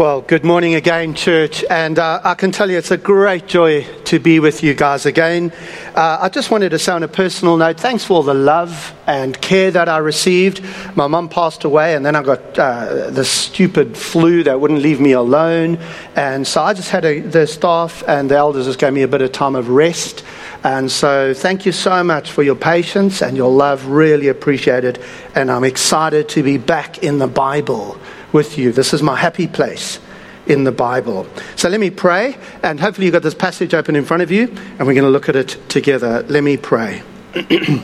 [0.00, 1.62] Well, good morning again, church.
[1.68, 5.04] And uh, I can tell you it's a great joy to be with you guys
[5.04, 5.52] again.
[5.94, 8.94] Uh, I just wanted to say on a personal note, thanks for all the love
[9.06, 10.64] and care that I received.
[10.96, 15.02] My mum passed away, and then I got uh, the stupid flu that wouldn't leave
[15.02, 15.76] me alone.
[16.16, 19.08] And so I just had a, the staff and the elders just gave me a
[19.08, 20.24] bit of time of rest.
[20.64, 23.84] And so, thank you so much for your patience and your love.
[23.86, 24.98] Really appreciate it.
[25.34, 27.99] And I'm excited to be back in the Bible
[28.32, 28.72] with you.
[28.72, 29.98] This is my happy place
[30.46, 31.26] in the Bible.
[31.56, 34.48] So let me pray, and hopefully you've got this passage open in front of you,
[34.48, 36.24] and we're going to look at it together.
[36.28, 37.02] Let me pray.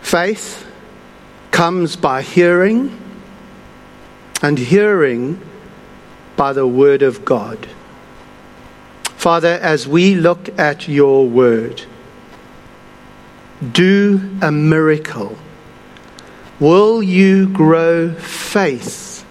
[0.00, 0.66] Faith
[1.50, 2.98] comes by hearing,
[4.42, 5.40] and hearing
[6.36, 7.68] by the Word of God.
[9.16, 11.82] Father, as we look at your Word,
[13.72, 15.36] do a miracle
[16.60, 19.24] Will you grow faith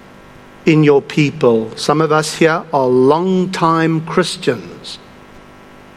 [0.65, 1.75] in your people?
[1.75, 4.97] Some of us here are long-time Christians.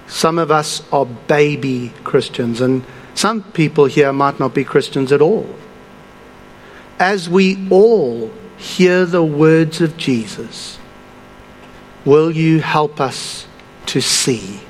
[0.08, 5.22] Some of us are baby Christians, and some people here might not be Christians at
[5.22, 5.46] all.
[6.98, 10.78] As we all hear the words of Jesus,
[12.04, 13.46] will you help us
[13.86, 14.60] to see?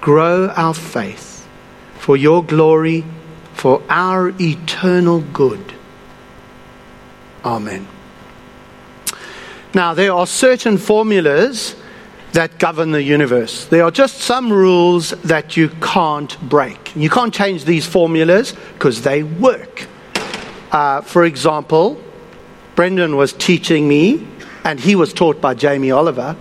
[0.00, 1.46] Grow our faith
[1.98, 3.04] for your glory
[3.58, 5.74] for our eternal good.
[7.44, 7.88] Amen.
[9.74, 11.74] Now, there are certain formulas
[12.32, 13.64] that govern the universe.
[13.64, 16.94] There are just some rules that you can't break.
[16.94, 19.88] You can't change these formulas because they work.
[20.70, 22.00] Uh, for example,
[22.76, 24.24] Brendan was teaching me,
[24.62, 26.36] and he was taught by Jamie Oliver,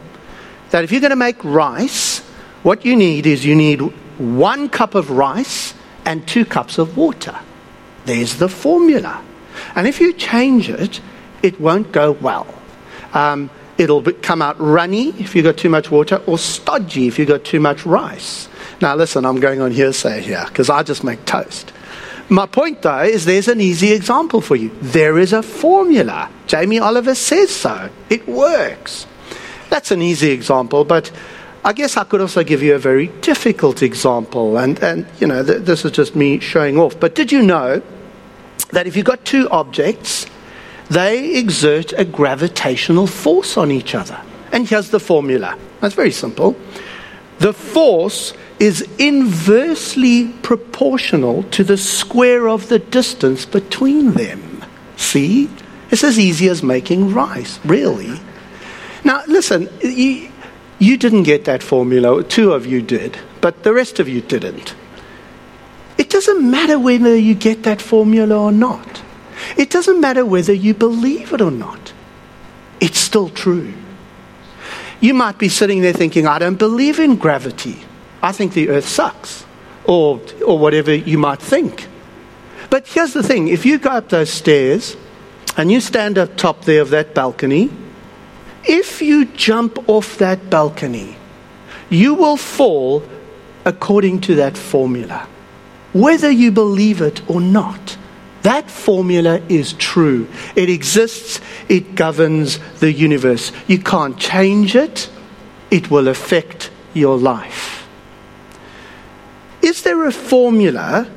[0.70, 2.20] that if you're going to make rice,
[2.62, 3.80] what you need is you need
[4.20, 5.74] one cup of rice
[6.08, 7.38] and two cups of water.
[8.06, 9.22] There's the formula.
[9.76, 11.02] And if you change it,
[11.44, 12.48] it won't go well.
[13.14, 17.28] Um, it'll come out runny if you've got too much water, or stodgy if you've
[17.28, 18.48] got too much rice.
[18.82, 21.74] Now, listen, I'm going on hearsay here because I just make toast.
[22.30, 24.72] My point, though, is there's an easy example for you.
[24.82, 26.30] There is a formula.
[26.48, 27.90] Jamie Oliver says so.
[28.10, 29.06] It works.
[29.70, 31.12] That's an easy example, but
[31.68, 35.44] I guess I could also give you a very difficult example, and, and you know,
[35.44, 36.98] th- this is just me showing off.
[36.98, 37.82] But did you know
[38.72, 40.28] that if you've got two objects,
[40.90, 44.18] they exert a gravitational force on each other?
[44.54, 45.58] And here's the formula.
[45.82, 46.56] That's very simple.
[47.40, 54.64] The force is inversely proportional to the square of the distance between them.
[54.96, 55.50] See?
[55.92, 58.22] It's as easy as making rice, really.
[59.04, 60.32] Now, listen, you,
[60.80, 64.76] you didn't get that formula, two of you did, but the rest of you didn't.
[65.98, 69.02] It doesn't matter whether you get that formula or not.
[69.58, 71.94] It doesn't matter whether you believe it or not.
[72.80, 73.74] It's still true.
[75.00, 77.84] You might be sitting there thinking, I don't believe in gravity.
[78.22, 79.46] I think the earth sucks.
[79.86, 81.88] Or, or whatever you might think.
[82.70, 84.98] But here's the thing if you go up those stairs
[85.56, 87.70] and you stand up top there of that balcony,
[88.68, 91.16] if you jump off that balcony,
[91.90, 93.04] you will fall
[93.66, 95.28] according to that formula,
[95.94, 97.98] whether you believe it or not.
[98.44, 100.28] That formula is true.
[100.56, 103.52] It exists, it governs the universe.
[103.68, 105.10] You can't change it,
[105.70, 107.88] it will affect your life.
[109.62, 111.10] Is there a formula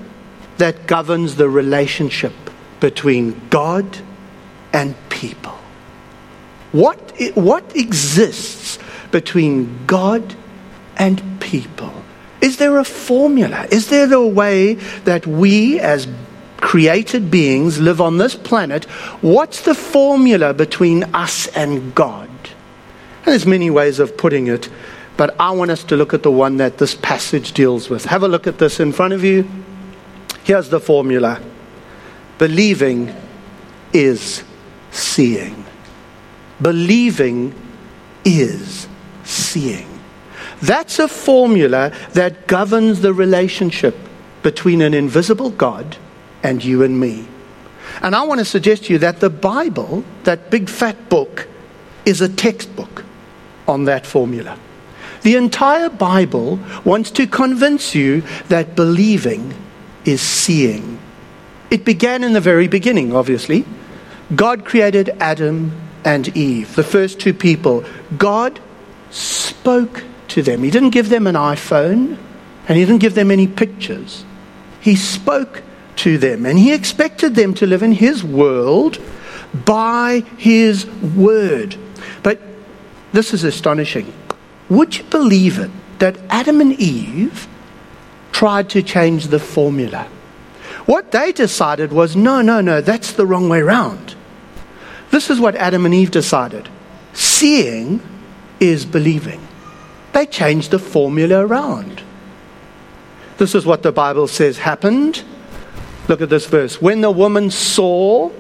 [0.57, 2.33] that governs the relationship
[2.81, 3.99] between God
[4.73, 5.60] and people?
[6.73, 6.99] What
[7.35, 8.79] what exists
[9.11, 10.35] between God
[10.97, 11.93] and people?
[12.41, 13.67] Is there a formula?
[13.71, 16.09] Is there a way that we, as
[16.59, 18.85] created beings, live on this planet?
[19.21, 22.29] What's the formula between us and God?
[22.29, 24.71] And there's many ways of putting it,
[25.17, 28.07] but I want us to look at the one that this passage deals with.
[28.07, 29.49] Have a look at this in front of you.
[30.45, 31.41] Here's the formula
[32.39, 33.15] believing
[33.93, 34.43] is
[34.91, 35.67] seeing.
[36.63, 37.55] Believing
[38.25, 38.89] is
[39.25, 39.87] seeing.
[40.63, 43.97] That's a formula that governs the relationship
[44.43, 45.97] between an invisible God
[46.43, 47.27] and you and me.
[48.03, 51.49] And I want to suggest to you that the Bible, that big fat book,
[52.05, 53.05] is a textbook
[53.67, 54.59] on that formula.
[55.23, 59.55] The entire Bible wants to convince you that believing
[60.05, 60.99] is seeing.
[61.71, 63.65] It began in the very beginning, obviously.
[64.35, 65.73] God created Adam
[66.05, 67.85] and Eve, the first two people,
[68.17, 68.61] God
[69.11, 70.63] spoke to them.
[70.63, 72.19] He didn't give them an iPhone
[72.69, 74.25] and He didn't give them any pictures.
[74.81, 75.63] He spoke
[76.01, 76.47] to them.
[76.47, 78.99] And he expected them to live in his world
[79.67, 81.77] by his word.
[82.23, 82.41] But
[83.13, 84.13] this is astonishing.
[84.71, 87.47] Would you believe it that Adam and Eve
[88.33, 90.09] tried to change the formula?
[90.87, 94.15] What they decided was no, no, no, that's the wrong way round.
[95.11, 96.69] This is what Adam and Eve decided
[97.13, 98.01] seeing
[98.61, 99.41] is believing.
[100.13, 102.03] They changed the formula around.
[103.39, 105.23] This is what the Bible says happened.
[106.09, 106.81] Look at this verse.
[106.81, 108.31] When the woman saw,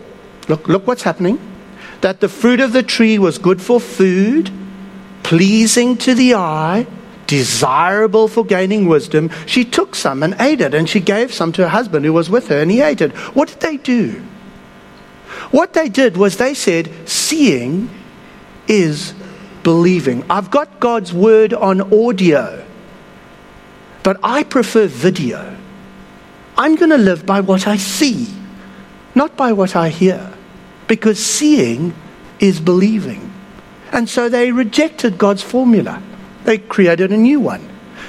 [0.49, 1.39] look, look what's happening,
[2.01, 4.51] that the fruit of the tree was good for food,
[5.23, 6.87] pleasing to the eye,
[7.27, 11.63] desirable for gaining wisdom, she took some and ate it, and she gave some to
[11.63, 13.13] her husband who was with her, and he ate it.
[13.35, 14.23] What did they do?
[15.51, 17.91] What they did was they said, Seeing
[18.69, 19.15] is
[19.63, 20.25] believing.
[20.31, 22.65] I've got God's word on audio,
[24.03, 25.57] but I prefer video.
[26.57, 28.29] I'm going to live by what I see,
[29.15, 30.33] not by what I hear,
[30.89, 31.95] because seeing
[32.39, 33.33] is believing.
[33.93, 36.03] And so they rejected God's formula.
[36.45, 37.69] They created a new one,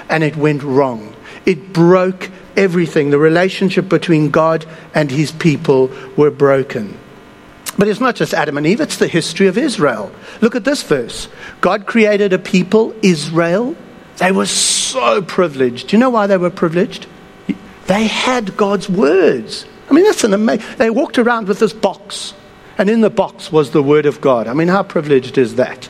[0.10, 1.16] and it went wrong.
[1.46, 3.10] It broke everything.
[3.10, 6.98] The relationship between God and his people were broken.
[7.78, 10.12] But it's not just Adam and Eve, it's the history of Israel.
[10.42, 11.30] Look at this verse.
[11.62, 13.76] God created a people, Israel.
[14.18, 15.88] They were so privileged.
[15.88, 17.08] Do you know why they were privileged?
[17.88, 19.66] They had God's words.
[19.90, 20.66] I mean, that's an amazing.
[20.78, 22.34] They walked around with this box,
[22.78, 24.48] and in the box was the word of God.
[24.48, 25.90] I mean, how privileged is that?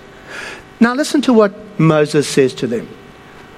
[0.80, 2.89] Now, listen to what Moses says to them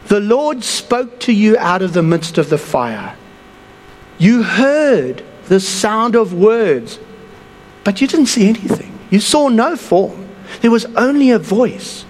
[0.07, 3.15] The Lord spoke to you out of the midst of the fire.
[4.17, 6.99] You heard the sound of words
[7.83, 8.97] but you didn't see anything.
[9.09, 10.29] You saw no form.
[10.61, 12.05] There was only a voice.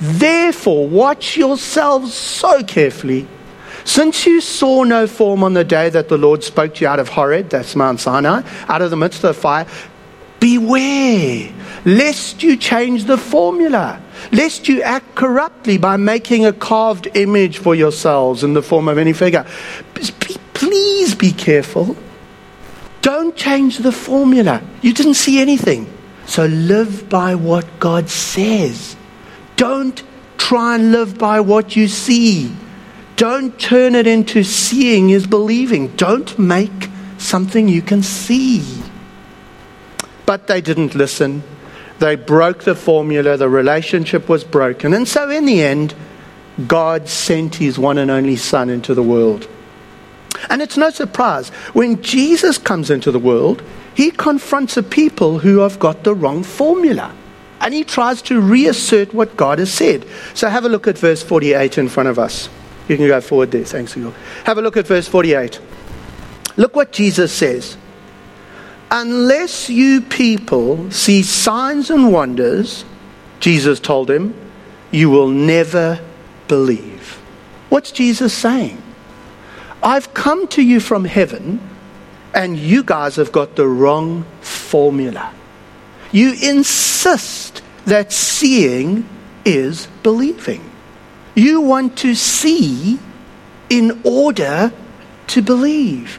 [0.00, 3.26] Therefore, watch yourselves so carefully.
[3.84, 7.00] Since you saw no form on the day that the Lord spoke to you out
[7.00, 9.66] of Horeb, that's Mount Sinai, out of the midst of the fire,
[10.40, 11.52] beware
[11.84, 14.00] lest you change the formula,
[14.30, 18.98] lest you act corruptly by making a carved image for yourselves in the form of
[18.98, 19.44] any figure.
[20.54, 21.96] Please be careful
[23.02, 24.62] don't change the formula.
[24.80, 25.92] You didn't see anything.
[26.26, 28.96] So live by what God says.
[29.56, 30.02] Don't
[30.38, 32.54] try and live by what you see.
[33.16, 35.88] Don't turn it into seeing is believing.
[35.96, 36.88] Don't make
[37.18, 38.62] something you can see.
[40.24, 41.42] But they didn't listen.
[41.98, 43.36] They broke the formula.
[43.36, 44.94] The relationship was broken.
[44.94, 45.94] And so, in the end,
[46.66, 49.48] God sent his one and only Son into the world.
[50.50, 53.62] And it's no surprise when Jesus comes into the world,
[53.94, 57.14] he confronts a people who have got the wrong formula.
[57.60, 60.04] And he tries to reassert what God has said.
[60.34, 62.48] So have a look at verse 48 in front of us.
[62.88, 63.64] You can go forward there.
[63.64, 64.12] Thanks, Hugo.
[64.44, 65.60] Have a look at verse 48.
[66.56, 67.76] Look what Jesus says.
[68.90, 72.84] Unless you people see signs and wonders,
[73.40, 74.34] Jesus told him,
[74.90, 76.00] you will never
[76.48, 77.18] believe.
[77.70, 78.82] What's Jesus saying?
[79.82, 81.60] I've come to you from heaven,
[82.34, 85.32] and you guys have got the wrong formula.
[86.12, 89.08] You insist that seeing
[89.44, 90.70] is believing.
[91.34, 92.98] You want to see
[93.70, 94.72] in order
[95.28, 96.18] to believe.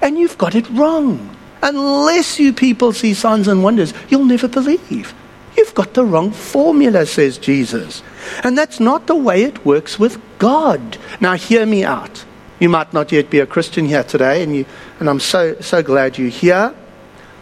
[0.00, 1.34] And you've got it wrong.
[1.62, 5.14] Unless you people see signs and wonders, you'll never believe.
[5.56, 8.02] You've got the wrong formula, says Jesus.
[8.42, 10.98] And that's not the way it works with God.
[11.20, 12.24] Now, hear me out.
[12.62, 14.66] You might not yet be a Christian here today, and, you,
[15.00, 16.72] and I'm so, so glad you're here.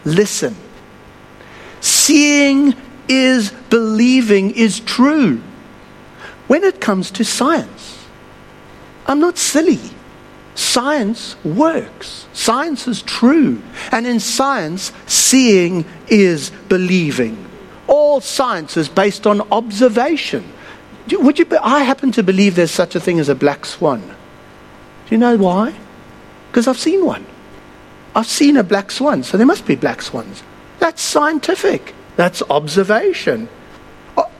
[0.03, 0.55] Listen.
[1.79, 2.73] Seeing
[3.07, 5.39] is believing is true
[6.47, 8.03] when it comes to science.
[9.05, 9.79] I'm not silly.
[10.55, 12.25] Science works.
[12.33, 13.61] Science is true.
[13.91, 17.45] And in science, seeing is believing.
[17.85, 20.51] All science is based on observation.
[21.11, 24.15] Would you, I happen to believe there's such a thing as a black swan.
[25.11, 25.73] Do you know why?
[26.47, 27.25] Because I've seen one.
[28.15, 30.41] I've seen a black swan, so there must be black swans.
[30.79, 31.93] That's scientific.
[32.15, 33.49] That's observation.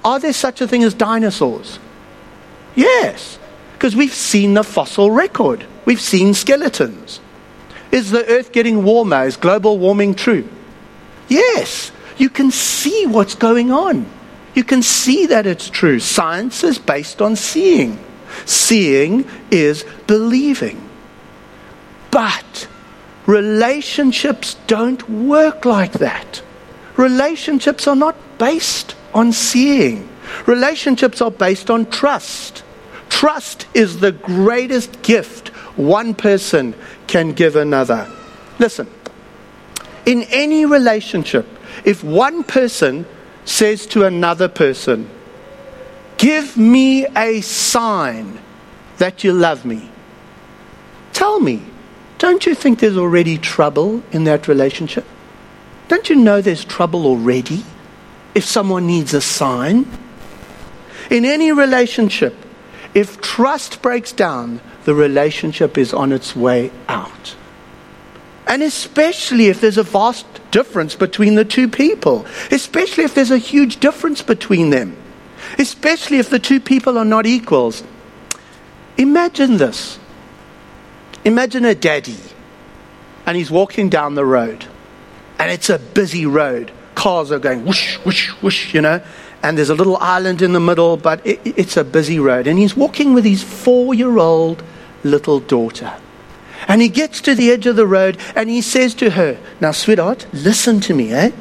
[0.05, 1.77] Are there such a thing as dinosaurs?
[2.73, 3.37] Yes,
[3.73, 5.65] because we've seen the fossil record.
[5.83, 7.19] We've seen skeletons.
[7.91, 9.25] Is the earth getting warmer?
[9.25, 10.47] Is global warming true?
[11.27, 14.05] Yes, you can see what's going on.
[14.55, 15.99] You can see that it's true.
[15.99, 17.99] Science is based on seeing.
[18.45, 20.89] Seeing is believing.
[22.11, 22.67] But
[23.25, 26.41] relationships don't work like that.
[26.97, 30.07] Relationships are not based on seeing,
[30.45, 32.63] relationships are based on trust.
[33.09, 36.73] Trust is the greatest gift one person
[37.07, 38.09] can give another.
[38.59, 38.89] Listen,
[40.05, 41.47] in any relationship,
[41.85, 43.05] if one person
[43.45, 45.09] says to another person,
[46.21, 48.37] Give me a sign
[48.99, 49.89] that you love me,
[51.13, 51.63] tell me,
[52.19, 55.03] don't you think there's already trouble in that relationship?
[55.87, 57.65] Don't you know there's trouble already
[58.35, 59.87] if someone needs a sign?
[61.09, 62.35] In any relationship,
[62.93, 67.35] if trust breaks down, the relationship is on its way out.
[68.45, 73.39] And especially if there's a vast difference between the two people, especially if there's a
[73.39, 75.00] huge difference between them,
[75.57, 77.83] especially if the two people are not equals.
[78.97, 79.99] Imagine this.
[81.23, 82.17] Imagine a daddy,
[83.25, 84.65] and he's walking down the road,
[85.37, 86.71] and it's a busy road.
[86.95, 89.01] Cars are going whoosh, whoosh, whoosh, you know,
[89.43, 92.47] and there's a little island in the middle, but it, it's a busy road.
[92.47, 94.63] And he's walking with his four year old
[95.03, 95.93] little daughter.
[96.67, 99.71] And he gets to the edge of the road and he says to her, Now,
[99.71, 101.31] sweetheart, listen to me, eh?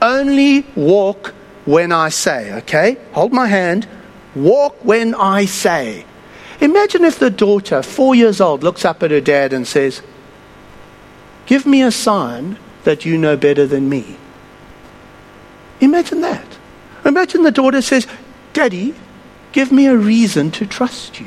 [0.00, 1.34] Only walk
[1.64, 2.98] when I say, okay?
[3.12, 3.88] Hold my hand.
[4.34, 6.04] Walk when I say.
[6.60, 10.02] Imagine if the daughter, four years old, looks up at her dad and says,
[11.46, 14.16] Give me a sign that you know better than me.
[15.80, 16.46] Imagine that.
[17.04, 18.06] Imagine the daughter says,
[18.52, 18.94] Daddy,
[19.52, 21.26] give me a reason to trust you.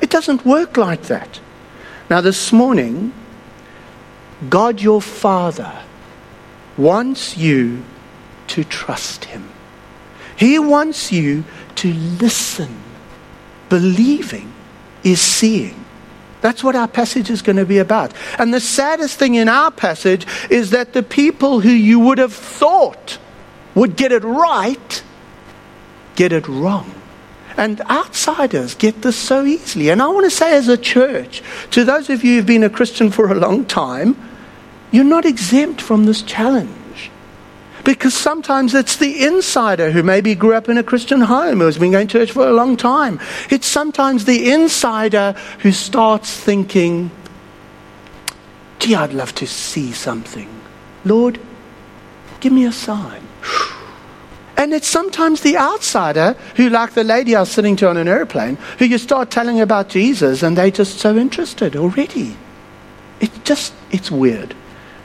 [0.00, 1.40] It doesn't work like that.
[2.10, 3.12] Now, this morning,
[4.48, 5.72] God your Father
[6.76, 7.84] wants you
[8.56, 9.46] to trust Him.
[10.34, 11.44] He wants you
[11.74, 12.74] to listen.
[13.68, 14.50] Believing
[15.04, 15.84] is seeing.
[16.40, 18.14] That's what our passage is going to be about.
[18.38, 22.32] And the saddest thing in our passage is that the people who you would have
[22.32, 23.18] thought
[23.74, 25.02] would get it right
[26.14, 26.90] get it wrong.
[27.58, 29.90] And outsiders get this so easily.
[29.90, 32.70] And I want to say, as a church, to those of you who've been a
[32.70, 34.16] Christian for a long time,
[34.92, 36.70] you're not exempt from this challenge.
[37.86, 41.78] Because sometimes it's the insider who maybe grew up in a Christian home, who has
[41.78, 43.20] been going to church for a long time.
[43.48, 47.12] It's sometimes the insider who starts thinking,
[48.80, 50.48] gee, I'd love to see something.
[51.04, 51.38] Lord,
[52.40, 53.22] give me a sign.
[54.56, 58.08] And it's sometimes the outsider who, like the lady I was sitting to on an
[58.08, 62.36] airplane, who you start telling about Jesus and they're just so interested already.
[63.20, 64.56] It's just, it's weird.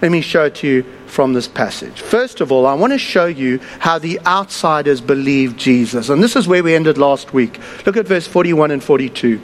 [0.02, 2.00] Let me show it to you from this passage.
[2.00, 6.08] First of all, I want to show you how the outsiders believe Jesus.
[6.08, 7.60] And this is where we ended last week.
[7.86, 9.42] Look at verse 41 and 42.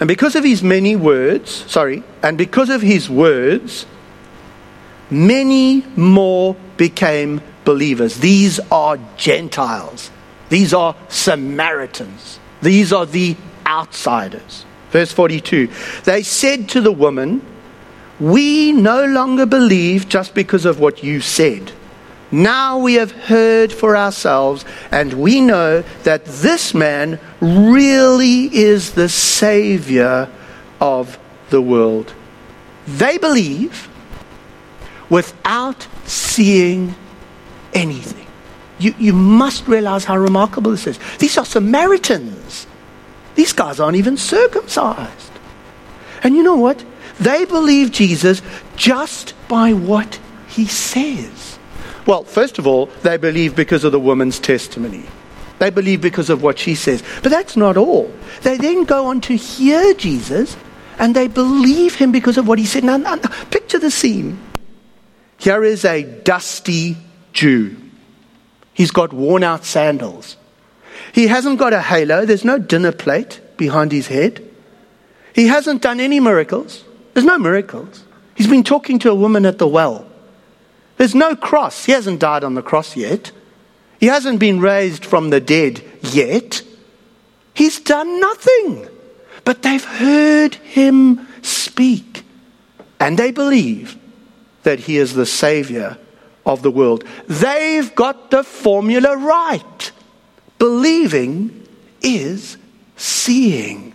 [0.00, 3.86] And because of his many words, sorry, and because of his words,
[5.10, 8.18] many more became believers.
[8.18, 10.10] These are Gentiles.
[10.48, 12.40] These are Samaritans.
[12.62, 14.64] These are the outsiders.
[14.90, 15.68] Verse 42
[16.02, 17.42] They said to the woman,
[18.18, 21.72] We no longer believe just because of what you said.
[22.32, 29.08] Now we have heard for ourselves, and we know that this man really is the
[29.08, 30.28] Savior
[30.80, 31.18] of
[31.50, 32.14] the world.
[32.86, 33.88] They believe
[35.08, 36.94] without seeing
[37.74, 38.26] anything.
[38.78, 40.98] You, you must realize how remarkable this is.
[41.18, 42.66] These are Samaritans.
[43.34, 45.32] These guys aren't even circumcised.
[46.22, 46.84] And you know what?
[47.18, 48.42] They believe Jesus
[48.76, 50.18] just by what
[50.48, 51.58] he says.
[52.06, 55.04] Well, first of all, they believe because of the woman's testimony.
[55.58, 57.02] They believe because of what she says.
[57.22, 58.12] But that's not all.
[58.42, 60.56] They then go on to hear Jesus
[60.98, 62.84] and they believe him because of what he said.
[62.84, 64.38] Now, now, now picture the scene.
[65.38, 66.96] Here is a dusty
[67.32, 67.76] Jew.
[68.72, 70.36] He's got worn out sandals.
[71.12, 72.26] He hasn't got a halo.
[72.26, 74.46] There's no dinner plate behind his head.
[75.34, 76.84] He hasn't done any miracles.
[77.16, 78.04] There's no miracles.
[78.34, 80.06] He's been talking to a woman at the well.
[80.98, 81.86] There's no cross.
[81.86, 83.32] He hasn't died on the cross yet.
[83.98, 86.60] He hasn't been raised from the dead yet.
[87.54, 88.86] He's done nothing.
[89.44, 92.22] But they've heard him speak.
[93.00, 93.96] And they believe
[94.64, 95.96] that he is the Savior
[96.44, 97.02] of the world.
[97.28, 99.90] They've got the formula right.
[100.58, 101.66] Believing
[102.02, 102.58] is
[102.98, 103.94] seeing.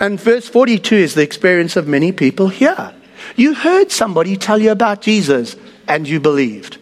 [0.00, 2.94] And verse 42 is the experience of many people here.
[3.36, 6.78] You heard somebody tell you about Jesus and you believed.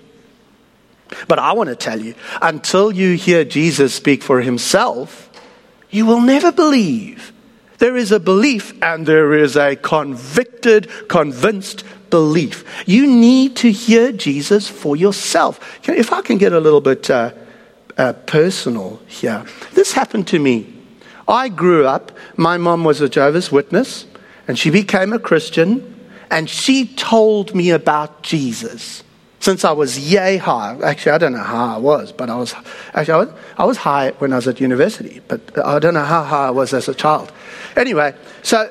[1.28, 5.30] But I want to tell you, until you hear Jesus speak for himself,
[5.90, 7.32] you will never believe.
[7.78, 12.64] There is a belief and there is a convicted, convinced belief.
[12.86, 15.60] You need to hear Jesus for yourself.
[15.88, 17.32] If I can get a little bit uh,
[17.96, 20.75] uh, personal here, this happened to me.
[21.28, 24.06] I grew up, my mom was a Jehovah's Witness,
[24.46, 25.94] and she became a Christian,
[26.30, 29.02] and she told me about Jesus
[29.40, 30.76] since I was yay high.
[30.82, 32.54] Actually, I don't know how I was, but I was
[32.94, 33.28] actually I was,
[33.58, 36.50] I was high when I was at university, but I don't know how high I
[36.50, 37.30] was as a child.
[37.76, 38.68] Anyway, so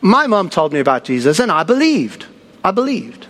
[0.00, 2.26] my mom told me about Jesus, and I believed.
[2.62, 3.26] I believed.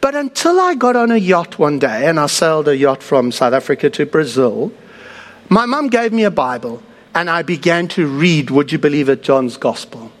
[0.00, 3.32] But until I got on a yacht one day, and I sailed a yacht from
[3.32, 4.72] South Africa to Brazil,
[5.48, 6.82] my mom gave me a Bible,
[7.18, 10.12] and I began to read, would you believe it, John's Gospel.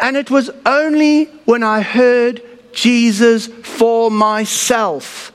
[0.00, 2.40] And it was only when I heard
[2.72, 5.32] Jesus for myself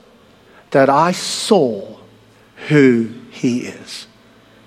[0.72, 1.96] that I saw
[2.68, 4.08] who he is.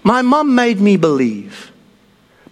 [0.03, 1.73] My mom made me believe,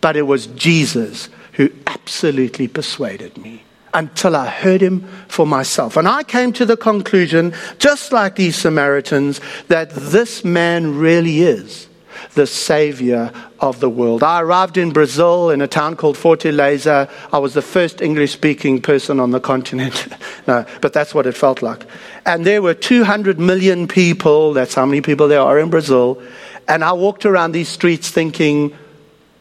[0.02, 3.64] but it was Jesus who absolutely persuaded me
[3.94, 5.96] until I heard him for myself.
[5.96, 11.88] And I came to the conclusion, just like these Samaritans, that this man really is
[12.34, 14.24] the Savior of the world.
[14.24, 17.10] I arrived in Brazil in a town called Fortaleza.
[17.32, 20.08] I was the first English speaking person on the continent.
[20.48, 21.86] no, but that's what it felt like.
[22.26, 24.54] And there were 200 million people.
[24.54, 26.22] That's how many people there are in Brazil.
[26.68, 28.76] And I walked around these streets thinking,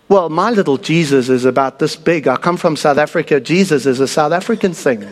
[0.08, 2.26] well, my little Jesus is about this big.
[2.26, 3.40] I come from South Africa.
[3.40, 5.06] Jesus is a South African thing.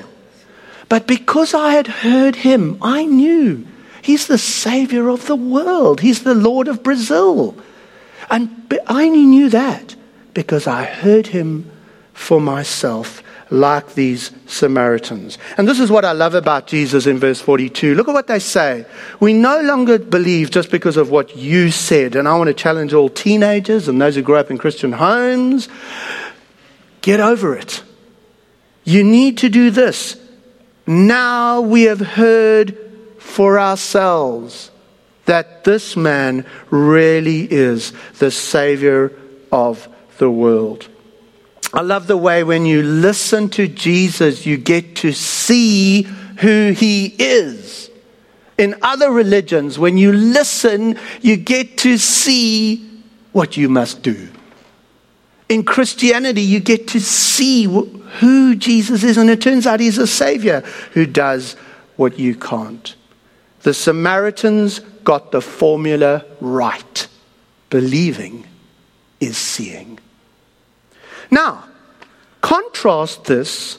[0.89, 3.67] But because I had heard him, I knew
[4.03, 6.01] He's the Savior of the world.
[6.01, 7.55] He's the Lord of Brazil.
[8.31, 9.95] And I only knew that
[10.35, 11.71] because I heard him
[12.13, 15.39] for myself, like these Samaritans.
[15.57, 17.95] And this is what I love about Jesus in verse 42.
[17.95, 18.85] Look at what they say.
[19.21, 22.17] We no longer believe just because of what you said.
[22.17, 25.69] And I want to challenge all teenagers and those who grew up in Christian homes
[27.01, 27.83] get over it.
[28.85, 30.21] You need to do this.
[30.87, 32.77] Now we have heard
[33.19, 34.71] for ourselves
[35.29, 39.13] that this man really is the Savior
[39.53, 40.89] of the world.
[41.75, 46.05] I love the way when you listen to Jesus, you get to see
[46.39, 47.91] who he is.
[48.57, 54.31] In other religions, when you listen, you get to see what you must do.
[55.51, 60.07] In Christianity, you get to see who Jesus is, and it turns out he's a
[60.07, 60.63] Savior
[60.93, 61.53] who does
[61.97, 62.95] what you can't.
[63.61, 67.09] The Samaritans got the formula right.
[67.71, 68.47] Believing
[69.21, 69.99] is seeing.
[71.31, 71.65] Now,
[72.43, 73.79] contrast this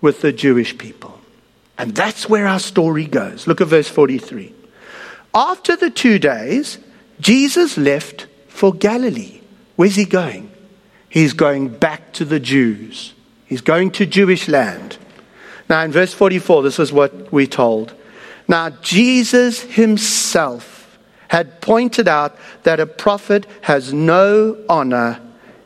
[0.00, 1.20] with the Jewish people.
[1.78, 3.46] And that's where our story goes.
[3.46, 4.52] Look at verse 43.
[5.32, 6.78] After the two days,
[7.20, 9.42] Jesus left for Galilee.
[9.76, 10.50] Where's he going?
[11.08, 13.14] He's going back to the Jews.
[13.46, 14.98] He's going to Jewish land.
[15.68, 17.94] Now, in verse 44, this is what we're told.
[18.46, 25.20] Now, Jesus himself had pointed out that a prophet has no honor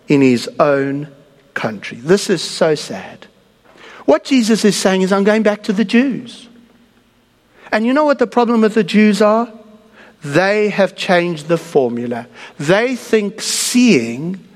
[0.07, 1.09] in his own
[1.55, 1.99] country.
[1.99, 3.27] This is so sad.
[4.05, 6.49] What Jesus is saying is, I'm going back to the Jews.
[7.71, 9.53] And you know what the problem with the Jews are?
[10.23, 12.27] They have changed the formula.
[12.59, 14.49] They think seeing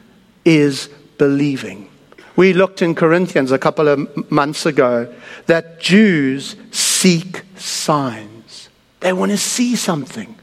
[0.45, 1.89] is believing.
[2.35, 5.13] We looked in Corinthians a couple of months ago
[5.47, 6.57] that Jews
[7.03, 8.69] seek signs.
[9.01, 10.37] They want to see something.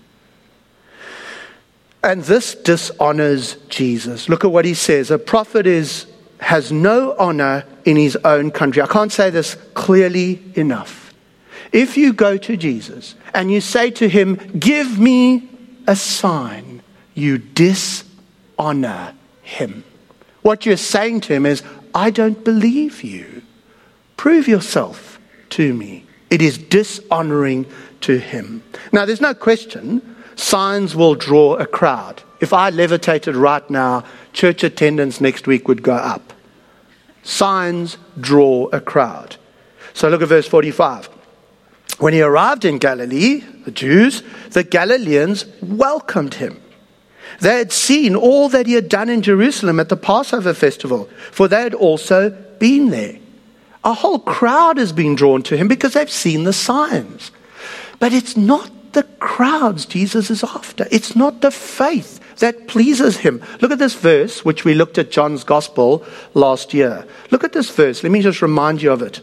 [2.04, 4.28] And this dishonors Jesus.
[4.28, 5.10] Look at what he says.
[5.10, 6.06] A prophet is,
[6.42, 8.82] has no honor in his own country.
[8.82, 11.14] I can't say this clearly enough.
[11.72, 15.48] If you go to Jesus and you say to him, Give me
[15.88, 16.82] a sign,
[17.14, 19.86] you dishonor him.
[20.42, 21.64] What you're saying to him is,
[21.96, 23.44] I don't believe you.
[24.18, 26.06] Prove yourself to me.
[26.30, 27.66] It is dishonoring
[28.02, 28.64] to him.
[28.92, 32.24] Now, there's no question signs will draw a crowd.
[32.40, 36.32] If I levitated right now, church attendance next week would go up.
[37.24, 39.36] Signs draw a crowd.
[39.94, 41.10] So look at verse 45.
[42.00, 46.62] When he arrived in Galilee, the Jews, the Galileans welcomed him.
[47.42, 51.50] They had seen all that he had done in Jerusalem at the Passover festival, for
[51.50, 53.20] they had also been there
[53.84, 57.32] a whole crowd has been drawn to him because they've seen the signs.
[58.00, 63.44] But it's not the crowds Jesus is after, it's not the faith that pleases him.
[63.62, 67.06] Look at this verse, which we looked at John's Gospel last year.
[67.32, 68.02] Look at this verse.
[68.02, 69.20] Let me just remind you of it.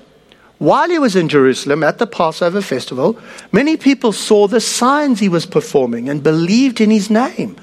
[0.58, 3.18] While he was in Jerusalem at the Passover festival,
[3.52, 7.56] many people saw the signs he was performing and believed in his name.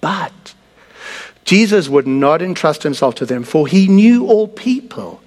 [0.00, 0.54] But
[1.44, 5.20] Jesus would not entrust himself to them, for he knew all people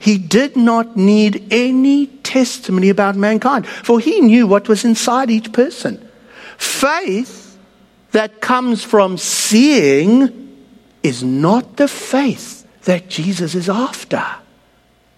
[0.00, 5.52] he did not need any testimony about mankind, for he knew what was inside each
[5.52, 6.08] person.
[6.56, 7.58] Faith
[8.12, 10.56] that comes from seeing
[11.02, 14.24] is not the faith that Jesus is after.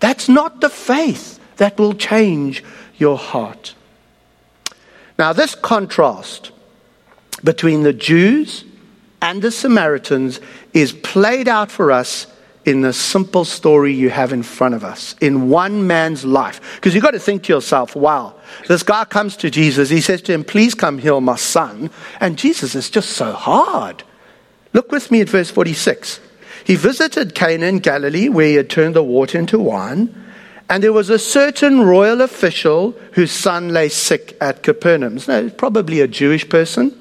[0.01, 2.64] That's not the faith that will change
[2.99, 3.77] your heart.
[5.16, 6.51] Now, this contrast
[7.45, 8.64] between the Jews
[9.21, 10.40] and the Samaritans
[10.75, 12.27] is played out for us
[12.64, 16.77] in the simple story you have in front of us, in one man's life.
[16.77, 18.35] Because you've got to think to yourself, wow,
[18.68, 19.88] this guy comes to Jesus.
[19.88, 21.90] He says to him, Please come heal my son.
[22.20, 24.05] And Jesus is just so hard.
[24.72, 26.20] Look with me at verse 46.
[26.64, 30.14] He visited Cana in Galilee, where he had turned the water into wine.
[30.70, 35.18] And there was a certain royal official whose son lay sick at Capernaum.
[35.29, 36.98] No, probably a Jewish person.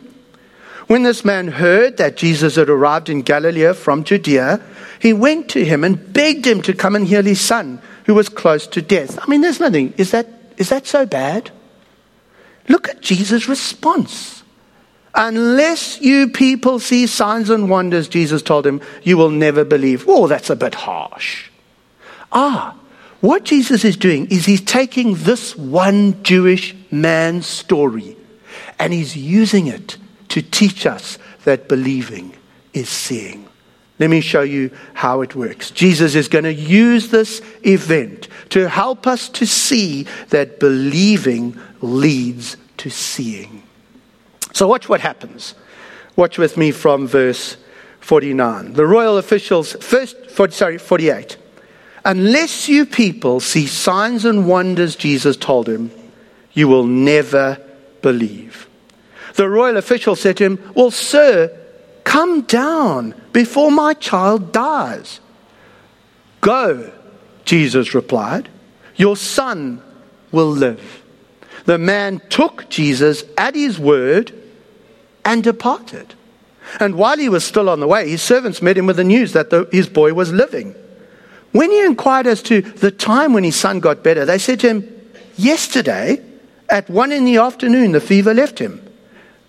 [0.88, 4.62] When this man heard that Jesus had arrived in Galilee from Judea,
[5.02, 8.30] he went to him and begged him to come and heal his son, who was
[8.30, 9.18] close to death.
[9.20, 9.94] I mean, there's nothing.
[9.98, 11.50] Is that, is that so bad?
[12.68, 14.44] Look at Jesus' response.
[15.16, 20.06] Unless you people see signs and wonders, Jesus told him, you will never believe.
[20.08, 21.50] Oh, that's a bit harsh.
[22.32, 22.78] Ah,
[23.22, 28.16] what Jesus is doing is he's taking this one Jewish man's story
[28.78, 29.98] and he's using it
[30.30, 32.38] to teach us that believing
[32.74, 33.48] is seeing.
[34.02, 35.70] Let me show you how it works.
[35.70, 42.58] Jesus is going to use this event to help us to see that believing leads
[42.78, 43.62] to seeing.
[44.54, 45.54] So, watch what happens.
[46.16, 47.58] Watch with me from verse
[48.00, 48.74] 49.
[48.74, 51.38] The royal officials, first, 40, sorry, 48.
[52.04, 55.92] Unless you people see signs and wonders, Jesus told him,
[56.54, 57.62] you will never
[58.02, 58.68] believe.
[59.36, 61.56] The royal official said to him, Well, sir,
[62.04, 65.20] come down before my child dies.
[66.42, 66.92] Go,
[67.46, 68.50] Jesus replied,
[68.96, 69.82] Your son
[70.32, 71.04] will live.
[71.66, 74.34] The man took Jesus at his word
[75.24, 76.16] and departed.
[76.80, 79.34] And while he was still on the way, his servants met him with the news
[79.34, 80.76] that the, his boy was living.
[81.52, 84.70] When he inquired as to the time when his son got better, they said to
[84.70, 86.24] him, Yesterday,
[86.70, 88.82] at one in the afternoon, the fever left him.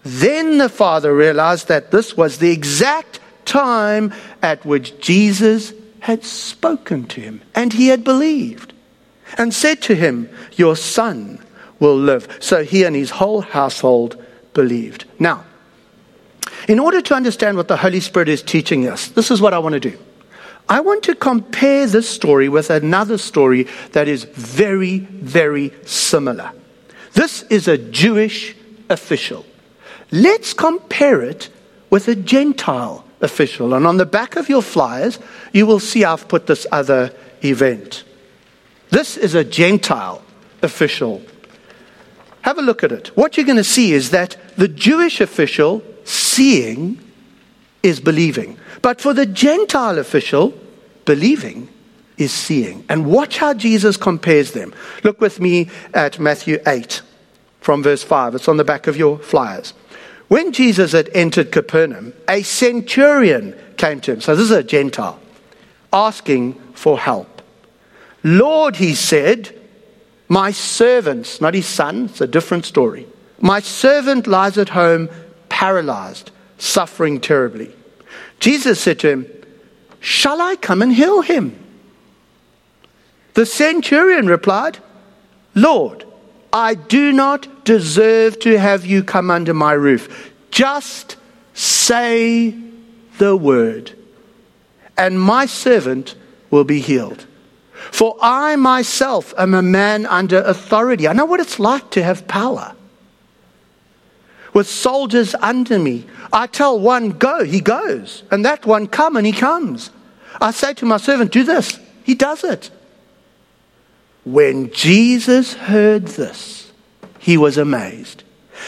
[0.04, 4.12] Then the father realized that this was the exact time
[4.42, 8.72] at which Jesus had spoken to him, and he had believed,
[9.38, 11.38] and said to him, Your son
[11.78, 12.38] will live.
[12.40, 14.22] So he and his whole household
[14.54, 15.04] believed.
[15.18, 15.44] Now,
[16.68, 19.58] in order to understand what the Holy Spirit is teaching us, this is what I
[19.58, 19.98] want to do.
[20.68, 26.52] I want to compare this story with another story that is very, very similar.
[27.14, 28.56] This is a Jewish
[28.88, 29.44] official
[30.12, 31.48] Let's compare it
[31.90, 33.72] with a Gentile official.
[33.74, 35.18] And on the back of your flyers,
[35.52, 38.04] you will see I've put this other event.
[38.90, 40.22] This is a Gentile
[40.62, 41.22] official.
[42.42, 43.08] Have a look at it.
[43.16, 47.00] What you're going to see is that the Jewish official seeing
[47.82, 48.58] is believing.
[48.82, 50.52] But for the Gentile official,
[51.04, 51.68] believing
[52.18, 52.84] is seeing.
[52.88, 54.74] And watch how Jesus compares them.
[55.04, 57.00] Look with me at Matthew 8
[57.60, 58.34] from verse 5.
[58.34, 59.72] It's on the back of your flyers.
[60.32, 64.22] When Jesus had entered Capernaum, a centurion came to him.
[64.22, 65.20] So this is a Gentile
[65.92, 67.42] asking for help.
[68.24, 69.54] Lord, he said,
[70.28, 73.06] my servant, not his son, it's a different story.
[73.42, 75.10] My servant lies at home
[75.50, 77.70] paralyzed, suffering terribly.
[78.40, 79.26] Jesus said to him,
[80.00, 81.62] Shall I come and heal him?
[83.34, 84.78] The centurion replied,
[85.54, 86.06] Lord,
[86.52, 90.32] I do not deserve to have you come under my roof.
[90.50, 91.16] Just
[91.54, 92.54] say
[93.18, 93.92] the word,
[94.96, 96.14] and my servant
[96.50, 97.26] will be healed.
[97.90, 101.08] For I myself am a man under authority.
[101.08, 102.74] I know what it's like to have power.
[104.52, 108.22] With soldiers under me, I tell one, go, he goes.
[108.30, 109.90] And that one, come, and he comes.
[110.40, 111.78] I say to my servant, do this.
[112.04, 112.70] He does it.
[114.24, 116.70] When Jesus heard this,
[117.18, 118.22] he was amazed.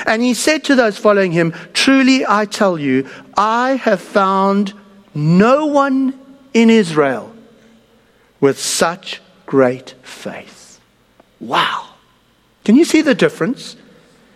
[0.07, 4.75] And he said to those following him, Truly I tell you, I have found
[5.15, 6.19] no one
[6.53, 7.35] in Israel
[8.41, 10.81] with such great faith.
[11.41, 11.89] Wow.
[12.65, 13.77] Can you see the difference?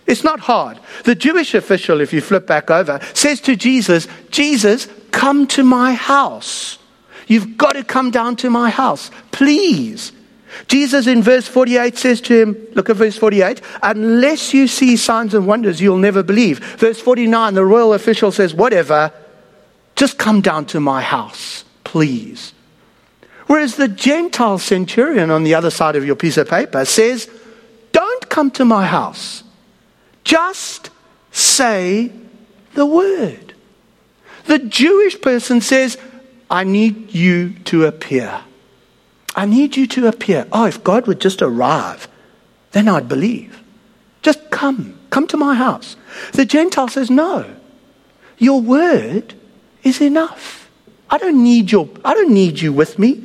[0.07, 0.79] It's not hard.
[1.05, 5.95] The Jewish official, if you flip back over, says to Jesus, Jesus, come to my
[5.95, 6.79] house.
[7.27, 9.11] You've got to come down to my house.
[9.33, 10.13] Please.
[10.67, 15.35] Jesus in verse 48 says to him, look at verse 48, unless you see signs
[15.35, 16.59] and wonders, you'll never believe.
[16.59, 19.13] Verse 49, the royal official says, whatever,
[19.97, 22.53] just come down to my house, please.
[23.47, 27.31] Whereas the Gentile centurion on the other side of your piece of paper says,
[27.93, 29.43] don't come to my house,
[30.25, 30.91] just
[31.31, 32.13] say
[32.75, 33.55] the word.
[34.47, 35.99] The Jewish person says,
[36.51, 38.41] I need you to appear.
[39.39, 40.49] I need you to appear.
[40.51, 42.09] Oh, if God would just arrive,
[42.73, 43.63] then I'd believe.
[44.21, 44.99] Just come.
[45.11, 45.95] Come to my house.
[46.33, 47.49] The Gentile says, No.
[48.39, 49.35] Your word
[49.85, 50.69] is enough.
[51.09, 53.23] I don't need your I don't need you with me.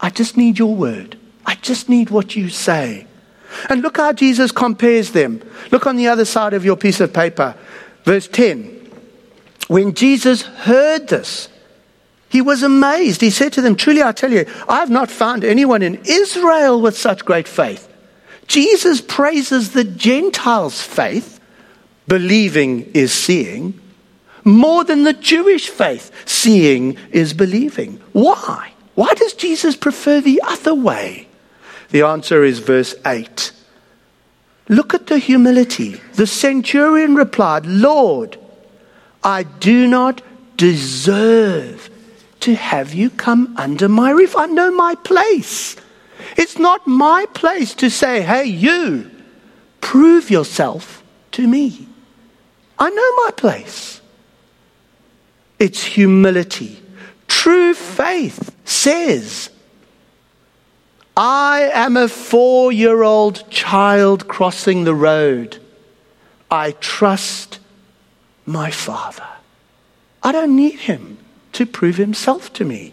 [0.00, 1.16] I just need your word.
[1.46, 3.06] I just need what you say.
[3.68, 5.40] And look how Jesus compares them.
[5.70, 7.54] Look on the other side of your piece of paper.
[8.02, 8.90] Verse 10.
[9.68, 11.48] When Jesus heard this,
[12.32, 13.20] he was amazed.
[13.20, 16.80] He said to them, Truly I tell you, I have not found anyone in Israel
[16.80, 17.86] with such great faith.
[18.46, 21.38] Jesus praises the Gentiles' faith,
[22.08, 23.78] believing is seeing,
[24.44, 28.00] more than the Jewish faith, seeing is believing.
[28.12, 28.72] Why?
[28.94, 31.28] Why does Jesus prefer the other way?
[31.90, 33.52] The answer is verse 8.
[34.70, 36.00] Look at the humility.
[36.14, 38.38] The centurion replied, Lord,
[39.22, 40.22] I do not
[40.56, 41.90] deserve
[42.42, 44.36] to have you come under my roof.
[44.36, 45.76] I know my place.
[46.36, 49.10] It's not my place to say, hey, you,
[49.80, 51.02] prove yourself
[51.32, 51.88] to me.
[52.78, 54.00] I know my place.
[55.58, 56.82] It's humility.
[57.28, 59.50] True faith says,
[61.16, 65.58] I am a four year old child crossing the road.
[66.50, 67.60] I trust
[68.46, 69.26] my Father.
[70.22, 71.18] I don't need him
[71.52, 72.92] to prove himself to me.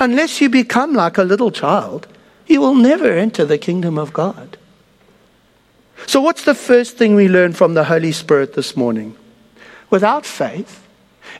[0.00, 2.06] Unless you become like a little child,
[2.46, 4.56] you will never enter the kingdom of God.
[6.06, 9.16] So, what's the first thing we learn from the Holy Spirit this morning?
[9.90, 10.86] Without faith,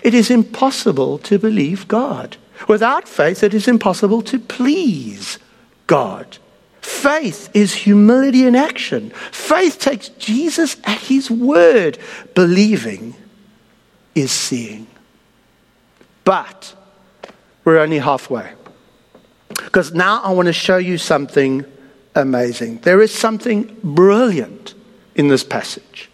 [0.02, 2.36] it is impossible to believe God.
[2.68, 5.38] Without faith, it is impossible to please
[5.86, 6.38] God.
[6.80, 9.10] Faith is humility in action.
[9.30, 11.98] Faith takes Jesus at his word.
[12.34, 13.14] Believing
[14.14, 14.86] is seeing.
[16.26, 16.74] But
[17.64, 18.52] we're only halfway.
[19.48, 21.64] Because now I want to show you something
[22.16, 22.78] amazing.
[22.78, 24.74] There is something brilliant
[25.14, 26.10] in this passage.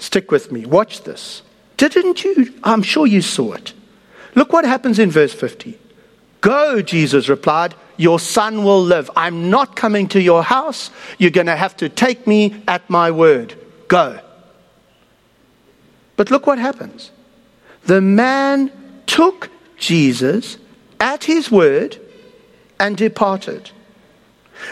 [0.00, 0.66] Stick with me.
[0.66, 1.42] Watch this.
[1.76, 2.52] Didn't you?
[2.64, 3.72] I'm sure you saw it.
[4.34, 5.78] Look what happens in verse 50.
[6.40, 7.76] Go, Jesus replied.
[7.96, 9.08] Your son will live.
[9.14, 10.90] I'm not coming to your house.
[11.18, 13.54] You're going to have to take me at my word.
[13.86, 14.18] Go.
[16.16, 17.12] But look what happens.
[17.86, 18.70] The man
[19.06, 20.56] took Jesus
[21.00, 21.98] at his word
[22.80, 23.70] and departed.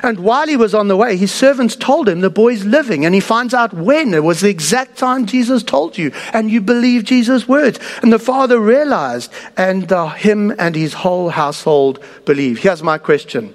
[0.03, 3.15] And while he was on the way, his servants told him the boy's living, and
[3.15, 4.15] he finds out when.
[4.15, 7.79] It was the exact time Jesus told you, and you believe Jesus' words.
[8.03, 12.59] And the father realized, and him and his whole household believe.
[12.59, 13.55] Here's my question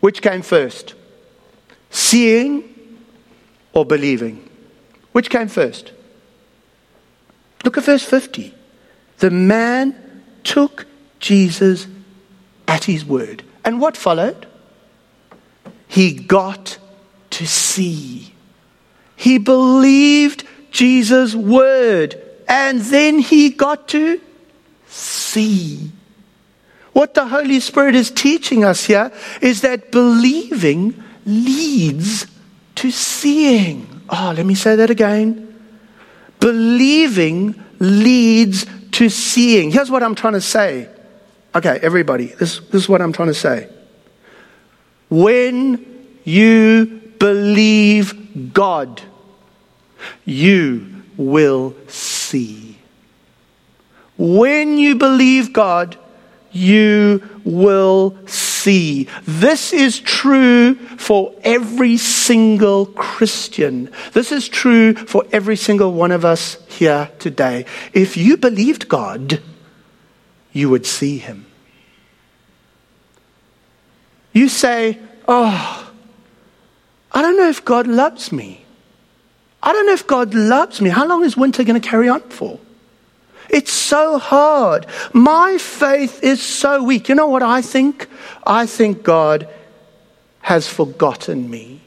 [0.00, 0.94] Which came first?
[1.90, 2.64] Seeing
[3.72, 4.48] or believing?
[5.12, 5.92] Which came first?
[7.70, 8.52] Look at verse 50.
[9.18, 9.94] The man
[10.42, 10.86] took
[11.20, 11.86] Jesus
[12.66, 13.44] at his word.
[13.64, 14.48] And what followed?
[15.86, 16.78] He got
[17.30, 18.34] to see.
[19.14, 22.20] He believed Jesus' word.
[22.48, 24.20] And then he got to
[24.88, 25.92] see.
[26.92, 32.26] What the Holy Spirit is teaching us here is that believing leads
[32.74, 34.02] to seeing.
[34.10, 35.49] Oh, let me say that again.
[36.40, 39.70] Believing leads to seeing.
[39.70, 40.88] Here's what I'm trying to say.
[41.54, 43.68] Okay, everybody, this, this is what I'm trying to say.
[45.08, 45.86] When
[46.24, 49.02] you believe God,
[50.24, 52.78] you will see.
[54.16, 55.98] When you believe God,
[56.52, 58.49] you will see.
[58.64, 63.90] This is true for every single Christian.
[64.12, 67.66] This is true for every single one of us here today.
[67.92, 69.42] If you believed God,
[70.52, 71.46] you would see him.
[74.32, 75.92] You say, Oh,
[77.12, 78.64] I don't know if God loves me.
[79.62, 80.90] I don't know if God loves me.
[80.90, 82.58] How long is winter going to carry on for?
[83.50, 84.86] It's so hard.
[85.12, 87.08] My faith is so weak.
[87.08, 88.08] You know what I think?
[88.46, 89.48] I think God
[90.42, 91.80] has forgotten me.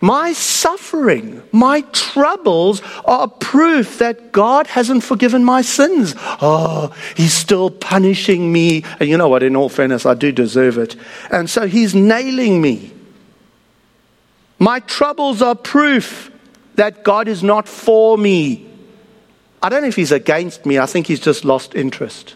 [0.00, 6.14] My suffering, my troubles are proof that God hasn't forgiven my sins.
[6.18, 8.84] Oh, He's still punishing me.
[9.00, 9.42] And you know what?
[9.42, 10.96] In all fairness, I do deserve it.
[11.30, 12.92] And so He's nailing me.
[14.58, 16.30] My troubles are proof
[16.74, 18.68] that God is not for me.
[19.64, 22.34] I don't know if he's against me, I think he's just lost interest.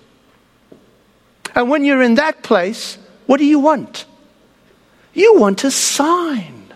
[1.54, 4.06] And when you're in that place, what do you want?
[5.12, 6.72] You want a sign.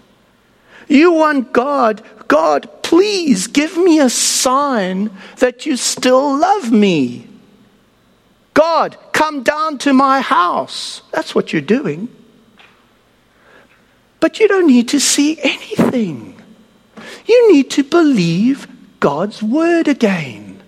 [0.89, 7.27] You want God, God, please give me a sign that you still love me.
[8.53, 11.01] God, come down to my house.
[11.13, 12.15] That's what you're doing.
[14.21, 16.39] But you don't need to see anything.
[17.25, 18.67] You need to believe
[19.03, 20.63] God's word again.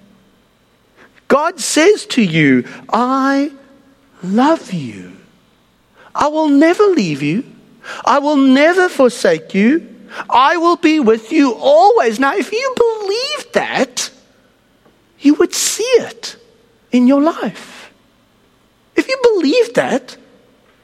[1.28, 3.52] God says to you, I
[4.24, 5.16] love you.
[6.12, 7.44] I will never leave you.
[8.04, 9.88] I will never forsake you.
[10.28, 12.18] I will be with you always.
[12.18, 14.10] Now, if you believe that,
[15.20, 16.36] you would see it
[16.90, 17.92] in your life.
[18.96, 20.16] If you believe that,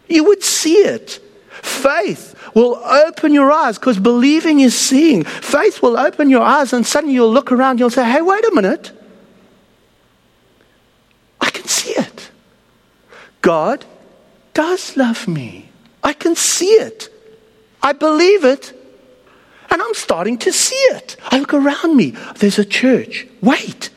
[0.08, 1.18] you would see it.
[1.62, 5.24] Faith will open your eyes because believing is seeing.
[5.24, 8.52] Faith will open your eyes, and suddenly you'll look around, you'll say, Hey, wait a
[8.54, 8.92] minute.
[11.40, 12.30] I can see it.
[13.42, 13.84] God
[14.54, 15.70] does love me.
[16.02, 17.08] I can see it.
[17.82, 18.76] I believe it.
[19.70, 21.16] And I'm starting to see it.
[21.24, 22.10] I look around me.
[22.36, 23.26] There's a church.
[23.40, 23.90] Wait.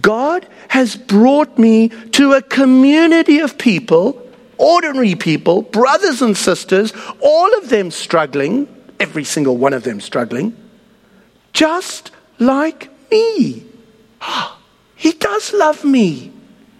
[0.00, 4.23] God has brought me to a community of people,
[4.58, 8.68] ordinary people, brothers and sisters, all of them struggling,
[9.00, 10.56] every single one of them struggling,
[11.52, 13.64] just like me.
[14.20, 14.58] Ah,
[14.96, 16.32] he does love me.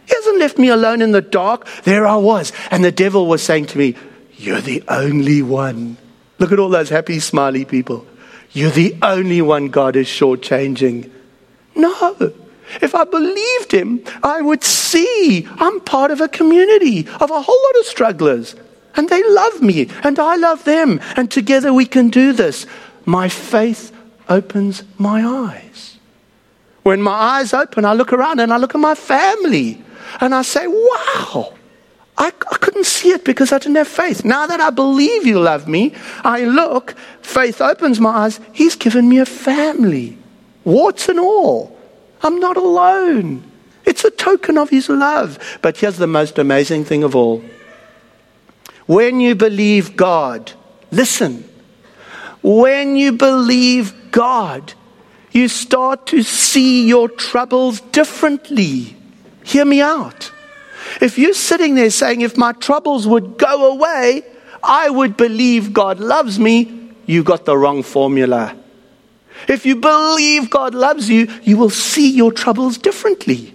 [0.07, 1.67] He hasn't left me alone in the dark.
[1.85, 2.53] There I was.
[2.71, 3.97] And the devil was saying to me,
[4.37, 5.97] You're the only one.
[6.39, 8.07] Look at all those happy, smiley people.
[8.53, 11.11] You're the only one God is shortchanging.
[11.75, 12.33] No.
[12.81, 17.63] If I believed him, I would see I'm part of a community of a whole
[17.67, 18.55] lot of strugglers.
[18.97, 21.01] And they love me, and I love them.
[21.17, 22.67] And together we can do this.
[23.05, 23.93] My faith
[24.29, 25.99] opens my eyes.
[26.85, 29.83] When my eyes open, I look around and I look at my family
[30.21, 31.55] and I say, wow,
[32.17, 34.25] I, I, couldn't see it because I didn't have faith.
[34.25, 38.39] Now that I believe you love me, I look, faith opens my eyes.
[38.53, 40.17] He's given me a family,
[40.65, 41.74] warts and all.
[42.25, 43.45] I'm not alone.
[43.85, 45.39] It's a token of his love.
[45.61, 47.45] But here's the most amazing thing of all
[48.87, 50.53] when you believe God,
[50.91, 51.49] listen,
[52.43, 54.75] when you believe God,
[55.33, 58.97] you start to see your troubles differently.
[59.43, 60.31] Hear me out.
[61.01, 64.23] If you're sitting there saying, if my troubles would go away,
[64.63, 68.57] I would believe God loves me, you got the wrong formula.
[69.49, 73.55] If you believe God loves you, you will see your troubles differently.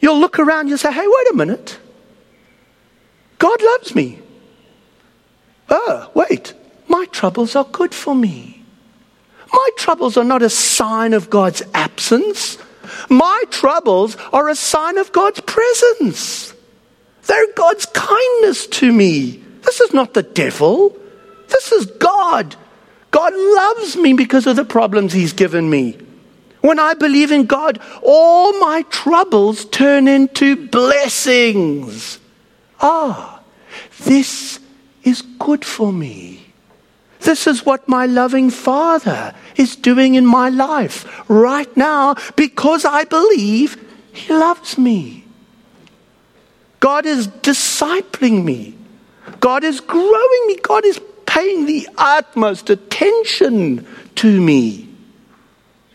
[0.00, 1.78] You'll look around, you'll say, hey, wait a minute.
[3.38, 4.18] God loves me.
[5.68, 6.54] Oh, wait,
[6.88, 8.62] my troubles are good for me.
[9.52, 12.58] My troubles are not a sign of God's absence.
[13.08, 16.54] My troubles are a sign of God's presence.
[17.26, 19.42] They're God's kindness to me.
[19.62, 20.96] This is not the devil.
[21.48, 22.56] This is God.
[23.12, 25.96] God loves me because of the problems He's given me.
[26.62, 32.18] When I believe in God, all my troubles turn into blessings.
[32.80, 33.40] Ah,
[34.00, 34.58] this
[35.04, 36.46] is good for me.
[37.20, 43.04] This is what my loving Father is doing in my life right now because I
[43.04, 43.76] believe
[44.12, 45.24] He loves me.
[46.80, 48.74] God is discipling me.
[49.38, 50.56] God is growing me.
[50.62, 51.00] God is
[51.32, 54.86] paying the utmost attention to me.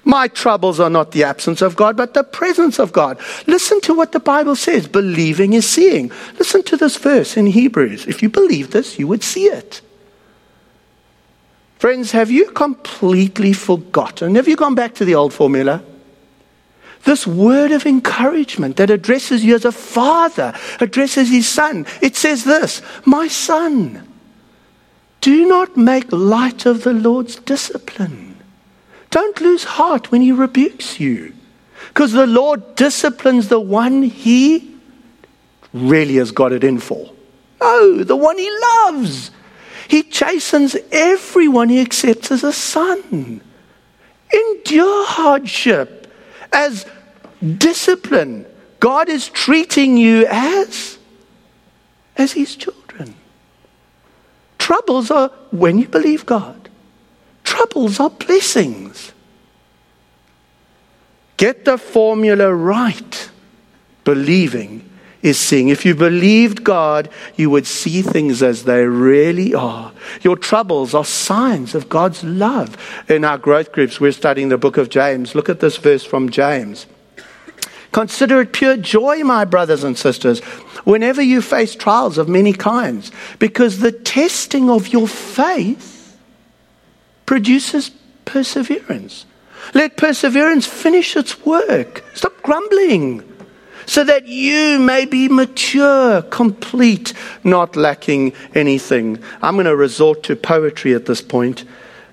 [0.03, 3.19] My troubles are not the absence of God, but the presence of God.
[3.45, 6.11] Listen to what the Bible says believing is seeing.
[6.39, 8.07] Listen to this verse in Hebrews.
[8.07, 9.81] If you believe this, you would see it.
[11.77, 14.35] Friends, have you completely forgotten?
[14.35, 15.83] Have you gone back to the old formula?
[17.03, 21.85] This word of encouragement that addresses you as a father, addresses his son.
[22.01, 24.06] It says this My son,
[25.21, 28.37] do not make light of the Lord's discipline.
[29.09, 31.33] Don't lose heart when he rebukes you.
[31.89, 34.75] Because the Lord disciplines the one he
[35.73, 37.11] really has got it in for.
[37.61, 39.31] No, the one he loves.
[39.87, 43.41] He chastens everyone he accepts as a son.
[44.33, 46.11] Endure hardship
[46.51, 46.85] as
[47.57, 48.45] discipline.
[48.79, 50.97] God is treating you as
[52.17, 52.86] as his children.
[54.67, 56.67] Troubles are when you believe God.
[57.45, 59.13] Troubles are blessings.
[61.37, 63.29] Get the formula right.
[64.03, 64.89] Believing
[65.21, 65.69] is seeing.
[65.69, 67.07] If you believed God,
[67.37, 69.93] you would see things as they really are.
[70.21, 72.75] Your troubles are signs of God's love.
[73.07, 75.33] In our growth groups, we're studying the book of James.
[75.33, 76.87] Look at this verse from James.
[77.97, 80.39] Consider it pure joy, my brothers and sisters,
[80.83, 86.15] whenever you face trials of many kinds, because the testing of your faith
[87.25, 87.89] produces
[88.23, 89.25] perseverance.
[89.73, 92.03] Let perseverance finish its work.
[92.13, 93.23] Stop grumbling.
[93.87, 99.17] so that you may be mature, complete, not lacking anything.
[99.41, 101.63] I'm going to resort to poetry at this point.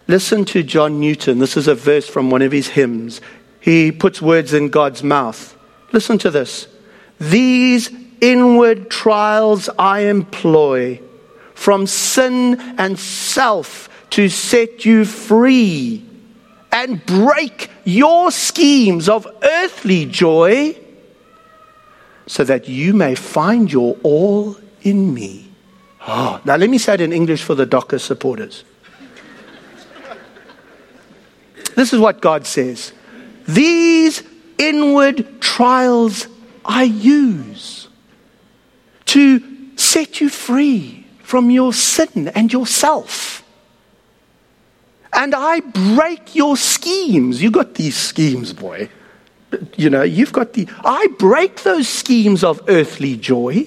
[0.08, 1.40] Listen to John Newton.
[1.40, 3.20] This is a verse from one of his hymns.
[3.60, 5.53] He puts words in God's mouth.
[5.94, 6.66] Listen to this.
[7.20, 7.88] These
[8.20, 11.00] inward trials I employ
[11.54, 16.04] from sin and self to set you free
[16.72, 20.76] and break your schemes of earthly joy
[22.26, 25.48] so that you may find your all in me.
[26.08, 28.64] Oh, now, let me say it in English for the Docker supporters.
[31.76, 32.92] This is what God says
[33.46, 34.24] These
[34.58, 36.26] inward trials
[36.64, 37.88] I use
[39.06, 39.42] to
[39.76, 43.42] set you free from your sin and yourself.
[45.12, 47.42] And I break your schemes.
[47.42, 48.88] You got these schemes, boy.
[49.76, 50.68] You know, you've got the.
[50.84, 53.66] I break those schemes of earthly joy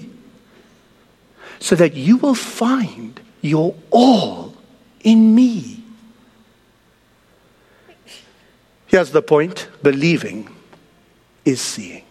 [1.59, 4.53] so that you will find your all
[5.01, 5.83] in me.
[8.87, 10.49] Here's the point believing
[11.47, 12.03] is seeing.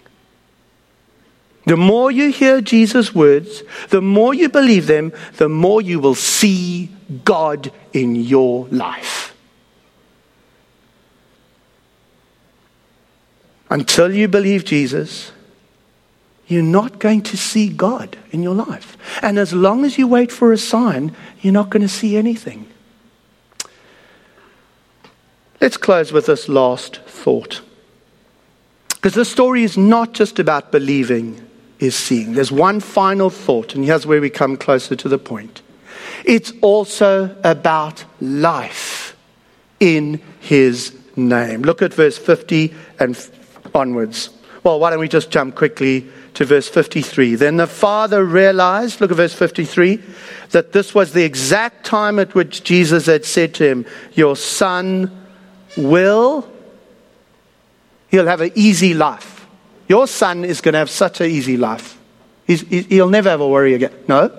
[1.66, 6.14] The more you hear Jesus' words, the more you believe them, the more you will
[6.14, 6.90] see
[7.24, 9.34] God in your life.
[13.68, 15.32] Until you believe Jesus,
[16.46, 18.96] you're not going to see God in your life.
[19.20, 22.68] And as long as you wait for a sign, you're not going to see anything.
[25.60, 27.60] Let's close with this last thought.
[29.06, 31.40] Because this story is not just about believing,
[31.78, 32.32] is seeing.
[32.32, 35.62] There's one final thought, and here's where we come closer to the point.
[36.24, 39.16] It's also about life
[39.78, 41.62] in his name.
[41.62, 43.16] Look at verse 50 and
[43.72, 44.30] onwards.
[44.64, 47.36] Well, why don't we just jump quickly to verse 53?
[47.36, 50.02] Then the father realized, look at verse 53,
[50.50, 55.16] that this was the exact time at which Jesus had said to him, Your son
[55.76, 56.50] will,
[58.08, 59.46] he'll have an easy life.
[59.88, 61.98] Your son is going to have such an easy life.
[62.46, 63.92] He's, he'll never have a worry again.
[64.08, 64.30] No,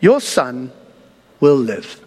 [0.00, 0.72] your son
[1.40, 2.00] will live.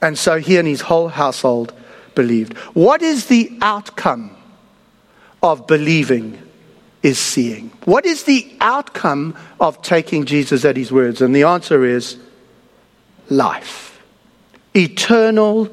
[0.00, 1.72] And so he and his whole household
[2.14, 2.56] believed.
[2.74, 4.36] What is the outcome
[5.42, 6.38] of believing
[7.02, 7.70] is seeing?
[7.84, 11.20] What is the outcome of taking Jesus at his words?
[11.20, 12.16] And the answer is
[13.28, 14.02] life,
[14.74, 15.70] eternal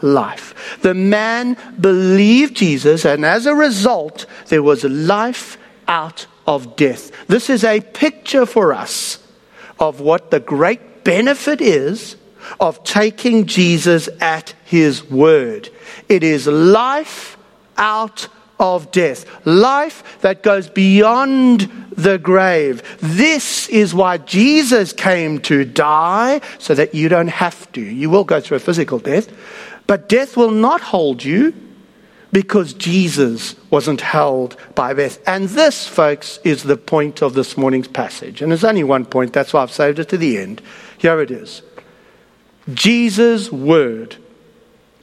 [0.00, 0.78] life.
[0.82, 7.10] The man believed Jesus, and as a result, there was life out of death.
[7.26, 9.22] This is a picture for us
[9.78, 12.16] of what the great benefit is
[12.60, 15.70] of taking Jesus at his word.
[16.08, 17.36] It is life
[17.76, 18.28] out
[18.58, 22.82] of death, life that goes beyond the grave.
[23.00, 27.80] This is why Jesus came to die, so that you don't have to.
[27.80, 29.28] You will go through a physical death,
[29.88, 31.52] but death will not hold you
[32.30, 35.18] because Jesus wasn't held by death.
[35.26, 38.42] And this, folks, is the point of this morning's passage.
[38.42, 40.62] And there's only one point, that's why I've saved it to the end.
[40.98, 41.62] Here it is
[42.72, 44.16] Jesus' word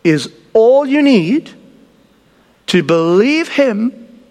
[0.04, 1.52] is all you need
[2.68, 4.22] to believe him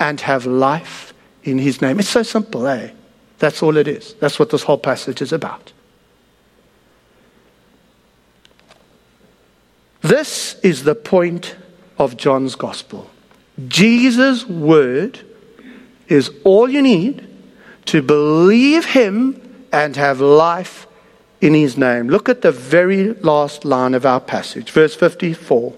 [0.00, 1.14] and have life
[1.44, 2.00] in his name.
[2.00, 2.90] It's so simple, eh?
[3.38, 4.14] That's all it is.
[4.14, 5.72] That's what this whole passage is about.
[10.04, 11.56] This is the point
[11.96, 13.10] of John's gospel.
[13.68, 15.20] Jesus' word
[16.08, 17.26] is all you need
[17.86, 20.86] to believe him and have life
[21.40, 22.08] in his name.
[22.08, 25.72] Look at the very last line of our passage, verse 54.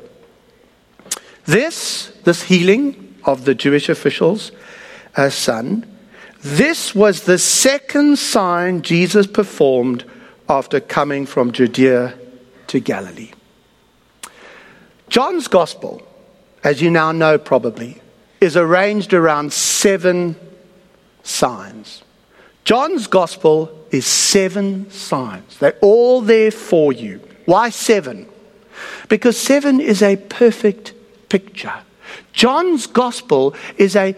[1.44, 4.50] This, this healing of the Jewish official's
[5.14, 5.86] uh, son,
[6.40, 10.04] this was the second sign Jesus performed
[10.48, 12.18] after coming from Judea
[12.66, 13.30] to Galilee.
[15.08, 16.02] John's gospel,
[16.64, 18.00] as you now know probably,
[18.40, 20.36] is arranged around seven
[21.22, 22.02] signs.
[22.64, 25.58] John's gospel is seven signs.
[25.58, 27.20] They're all there for you.
[27.44, 28.26] Why seven?
[29.08, 30.92] Because seven is a perfect
[31.28, 31.72] picture.
[32.32, 34.16] John's gospel is a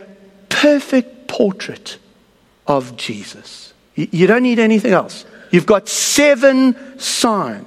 [0.49, 1.99] perfect portrait
[2.67, 3.73] of Jesus.
[3.95, 5.25] You don't need anything else.
[5.51, 7.67] You've got seven signs.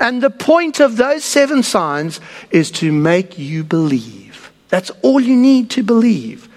[0.00, 2.20] And the point of those seven signs
[2.50, 4.50] is to make you believe.
[4.68, 6.48] That's all you need to believe.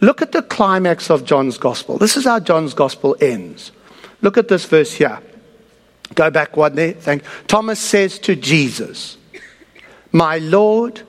[0.00, 1.98] Look at the climax of John's gospel.
[1.98, 3.72] This is how John's gospel ends.
[4.20, 5.18] Look at this verse here.
[6.14, 6.92] Go back one there.
[6.92, 9.16] Thank Thomas says to Jesus,
[10.12, 11.02] My Lord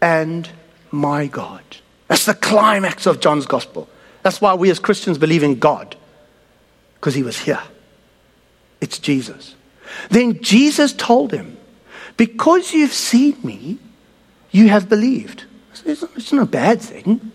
[0.00, 0.48] and
[0.90, 1.62] my God.
[2.08, 3.88] That's the climax of John's gospel.
[4.22, 5.96] That's why we as Christians believe in God,
[6.94, 7.62] because he was here.
[8.80, 9.54] It's Jesus.
[10.10, 11.56] Then Jesus told him,
[12.16, 13.78] Because you've seen me,
[14.50, 15.44] you have believed.
[15.84, 17.32] It's not a bad thing.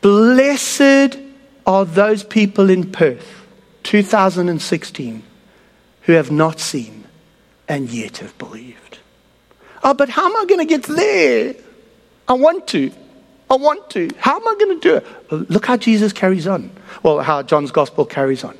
[0.00, 1.18] Blessed
[1.66, 3.46] are those people in Perth,
[3.82, 5.22] 2016,
[6.02, 7.04] who have not seen
[7.68, 8.98] and yet have believed.
[9.82, 11.54] Oh, but how am I going to get there?
[12.28, 12.92] I want to.
[13.50, 14.10] I want to.
[14.18, 15.50] How am I going to do it?
[15.50, 16.70] Look how Jesus carries on.
[17.02, 18.56] Well, how John's gospel carries on.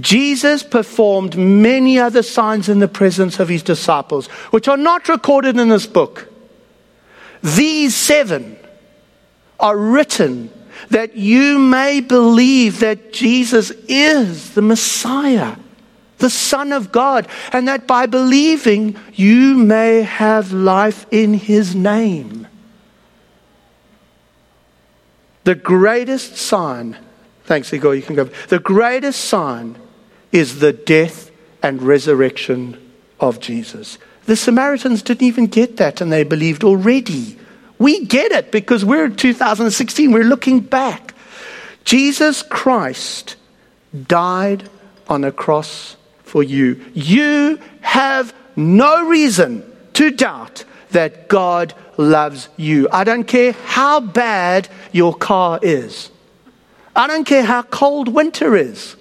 [0.00, 5.58] Jesus performed many other signs in the presence of his disciples, which are not recorded
[5.58, 6.32] in this book.
[7.42, 8.56] These seven
[9.58, 10.50] are written
[10.90, 15.56] that you may believe that Jesus is the Messiah,
[16.18, 22.46] the Son of God, and that by believing you may have life in his name.
[25.44, 26.96] The greatest sign,
[27.44, 28.24] thanks, Igor, you can go.
[28.48, 29.76] The greatest sign
[30.30, 31.30] is the death
[31.62, 33.98] and resurrection of Jesus.
[34.26, 37.38] The Samaritans didn't even get that, and they believed already.
[37.78, 41.14] We get it because we're in 2016, we're looking back.
[41.84, 43.36] Jesus Christ
[44.06, 44.68] died
[45.08, 46.84] on a cross for you.
[46.94, 49.64] You have no reason
[49.94, 52.88] to doubt that God loves you.
[52.92, 56.10] I don't care how bad your car is,
[56.94, 58.96] I don't care how cold winter is.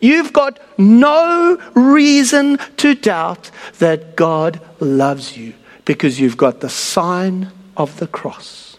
[0.00, 5.54] You've got no reason to doubt that God loves you
[5.84, 8.78] because you've got the sign of the cross.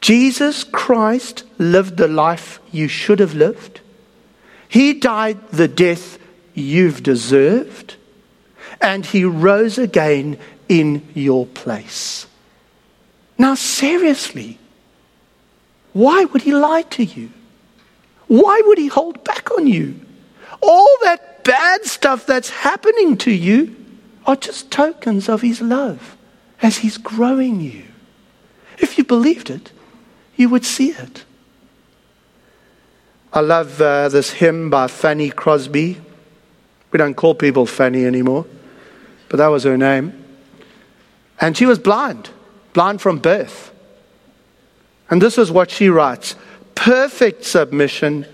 [0.00, 3.80] Jesus Christ lived the life you should have lived.
[4.68, 6.18] He died the death
[6.54, 7.96] you've deserved.
[8.80, 12.26] And he rose again in your place.
[13.36, 14.58] Now, seriously,
[15.92, 17.30] why would he lie to you?
[18.28, 20.00] Why would he hold back on you?
[20.62, 23.74] All that bad stuff that's happening to you
[24.26, 26.16] are just tokens of his love
[26.62, 27.84] as he's growing you.
[28.78, 29.72] If you believed it,
[30.36, 31.24] you would see it.
[33.32, 36.00] I love uh, this hymn by Fanny Crosby.
[36.90, 38.46] We don't call people Fanny anymore,
[39.28, 40.24] but that was her name.
[41.40, 42.30] And she was blind,
[42.72, 43.69] blind from birth.
[45.10, 46.36] And this is what she writes
[46.76, 48.24] perfect submission,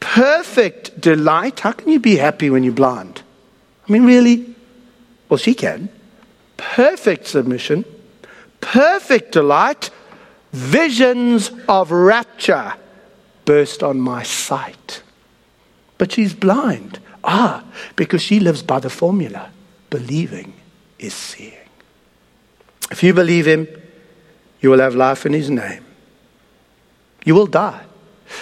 [0.00, 1.60] perfect delight.
[1.60, 3.22] How can you be happy when you're blind?
[3.88, 4.54] I mean, really?
[5.28, 5.88] Well, she can.
[6.56, 7.84] Perfect submission,
[8.60, 9.90] perfect delight,
[10.52, 12.74] visions of rapture
[13.44, 15.02] burst on my sight.
[15.98, 16.98] But she's blind.
[17.24, 17.64] Ah,
[17.96, 19.50] because she lives by the formula
[19.90, 20.54] believing
[20.98, 21.54] is seeing.
[22.90, 23.68] If you believe him,
[24.60, 25.84] you will have life in his name.
[27.24, 27.84] You will die.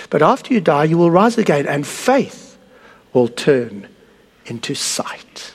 [0.09, 2.59] But after you die, you will rise again, and faith
[3.13, 3.89] will turn
[4.47, 5.53] into sight.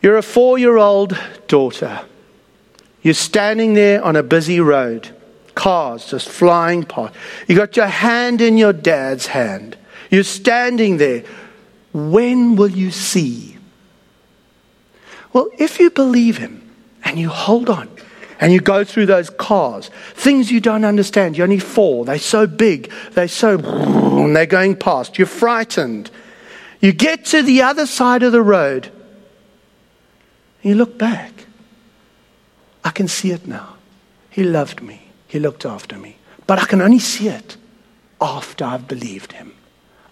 [0.00, 1.16] You're a four year old
[1.46, 2.00] daughter
[3.02, 5.08] you're standing there on a busy road,
[5.54, 7.14] cars just flying past.
[7.48, 9.76] You got your hand in your dad's hand.
[10.10, 11.24] You're standing there.
[11.92, 13.58] When will you see?
[15.32, 16.70] Well, if you believe him
[17.04, 17.88] and you hold on
[18.42, 22.04] and you go through those cars, things you don't understand, you only fall.
[22.04, 25.16] They're so big, they're so, and they're going past.
[25.16, 26.10] You're frightened.
[26.80, 28.90] You get to the other side of the road,
[30.62, 31.32] you look back
[32.84, 33.76] I can see it now.
[34.30, 36.16] He loved me, He looked after me.
[36.46, 37.56] But I can only see it
[38.20, 39.54] after I've believed Him.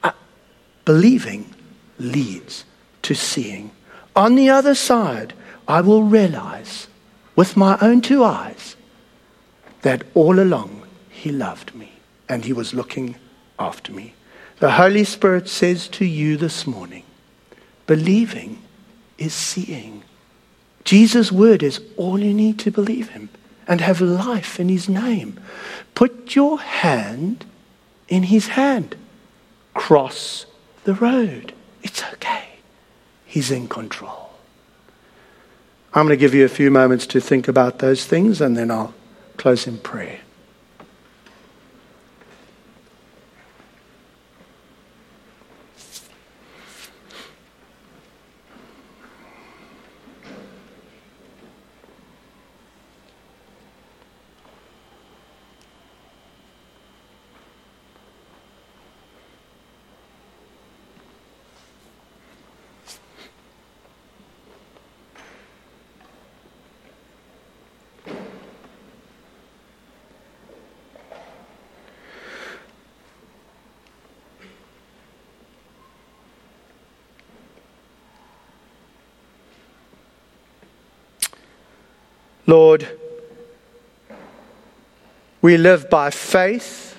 [0.03, 0.13] I,
[0.85, 1.53] believing
[1.99, 2.65] leads
[3.03, 3.73] to seeing.
[4.15, 5.35] On the other side,
[5.67, 6.87] I will realize
[7.41, 8.77] with my own two eyes
[9.81, 11.91] that all along He loved me
[12.29, 13.17] and He was looking
[13.59, 14.13] after me.
[14.59, 17.03] The Holy Spirit says to you this morning
[17.87, 18.63] believing
[19.17, 20.03] is seeing.
[20.85, 23.31] Jesus' word is all you need to believe him
[23.67, 25.41] and have life in his name.
[25.95, 27.47] Put your hand
[28.07, 28.97] in his hand.
[29.73, 30.45] Cross
[30.85, 31.55] the road.
[31.83, 32.49] It's okay.
[33.25, 34.30] He's in control.
[35.93, 38.71] I'm going to give you a few moments to think about those things and then
[38.71, 38.95] I'll
[39.37, 40.21] close in prayer.
[82.51, 82.89] Lord,
[85.41, 86.99] we live by faith,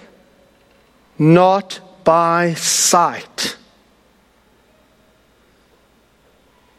[1.20, 3.58] not by sight.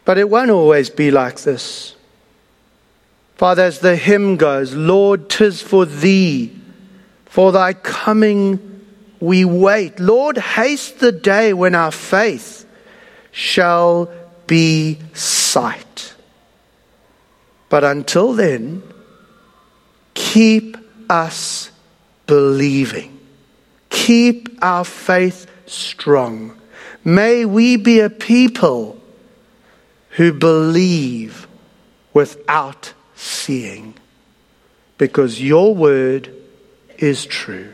[0.06, 1.94] But it won't always be like this.
[3.36, 6.56] Father, as the hymn goes, Lord, tis for thee,
[7.26, 8.86] for thy coming
[9.20, 10.00] we wait.
[10.00, 12.66] Lord, haste the day when our faith
[13.32, 14.10] shall
[14.46, 16.11] be sight.
[17.72, 18.82] But until then,
[20.12, 20.76] keep
[21.08, 21.70] us
[22.26, 23.18] believing.
[23.88, 26.54] Keep our faith strong.
[27.02, 29.00] May we be a people
[30.10, 31.48] who believe
[32.12, 33.94] without seeing,
[34.98, 36.28] because your word
[36.98, 37.72] is true.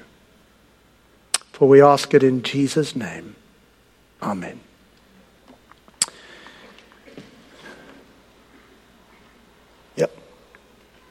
[1.50, 3.34] For we ask it in Jesus' name.
[4.22, 4.60] Amen.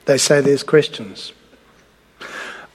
[0.07, 1.33] They say there's questions.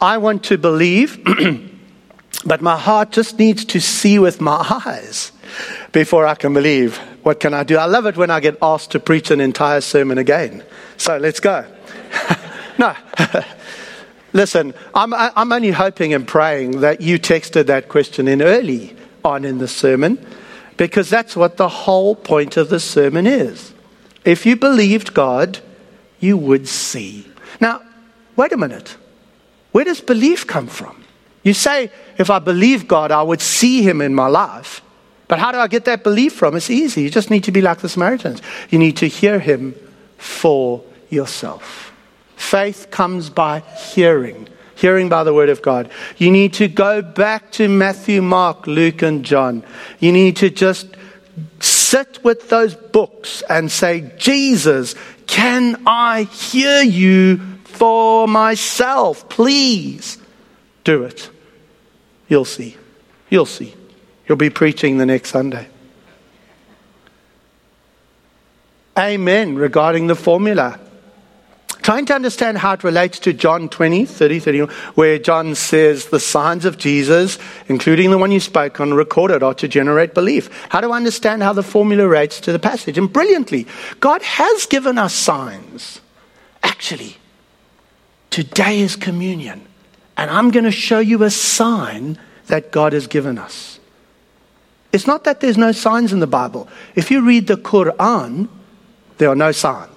[0.03, 1.19] I want to believe,
[2.45, 5.33] but my heart just needs to see with my eyes
[5.93, 6.99] before I can believe.
[7.23, 7.79] What can I do?
[7.79, 10.63] I love it when I get asked to preach an entire sermon again.
[10.99, 11.65] So let's go.
[12.79, 12.95] no.
[14.35, 19.47] Listen, I'm, I'm only hoping and praying that you texted that question in early on
[19.47, 20.25] in the sermon
[20.77, 23.73] because that's what the whole point of the sermon is.
[24.23, 25.61] If you believed God,
[26.23, 27.27] you would see.
[27.61, 27.83] Now,
[28.37, 28.97] wait a minute.
[29.73, 31.05] Where does belief come from?
[31.43, 34.81] You say, if I believe God, I would see him in my life.
[35.27, 36.57] But how do I get that belief from?
[36.57, 37.03] It's easy.
[37.03, 38.41] You just need to be like the Samaritans.
[38.71, 39.75] You need to hear him
[40.19, 41.93] for yourself.
[42.37, 45.91] Faith comes by hearing, hearing by the word of God.
[46.19, 49.65] You need to go back to Matthew, Mark, Luke, and John.
[49.99, 50.87] You need to just
[51.61, 54.95] sit with those books and say, Jesus,
[55.27, 59.29] can I hear you for myself.
[59.29, 60.19] Please
[60.85, 61.31] do it.
[62.29, 62.77] You'll see.
[63.29, 63.75] You'll see.
[64.27, 65.69] You'll be preaching the next Sunday.
[68.99, 70.79] Amen regarding the formula.
[71.83, 76.21] Trying to understand how it relates to John 20, 30, 31, where John says the
[76.21, 80.49] signs of Jesus, including the one you spoke on, recorded are to generate belief.
[80.69, 82.99] How do I understand how the formula relates to the passage?
[82.99, 83.67] And brilliantly,
[84.01, 86.01] God has given us signs.
[86.63, 87.17] Actually,
[88.33, 89.61] Today is communion.
[90.17, 93.79] And I'm going to show you a sign that God has given us.
[94.91, 96.67] It's not that there's no signs in the Bible.
[96.95, 98.49] If you read the Quran,
[99.19, 99.92] there are no signs.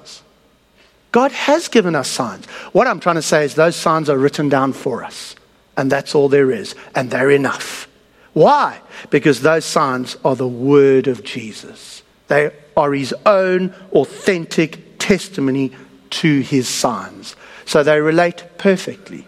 [1.16, 2.46] God has given us signs.
[2.74, 5.38] What I'm trying to say is those signs are written down for us.
[5.78, 6.76] And that's all there is.
[6.94, 7.88] And they're enough.
[8.34, 8.82] Why?
[9.12, 12.04] Because those signs are the word of Jesus.
[12.28, 15.72] They are his own authentic testimony
[16.10, 17.38] to his signs.
[17.64, 19.26] So they relate perfectly.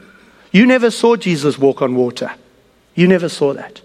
[0.51, 2.33] You never saw Jesus walk on water.
[2.95, 3.79] You never saw that.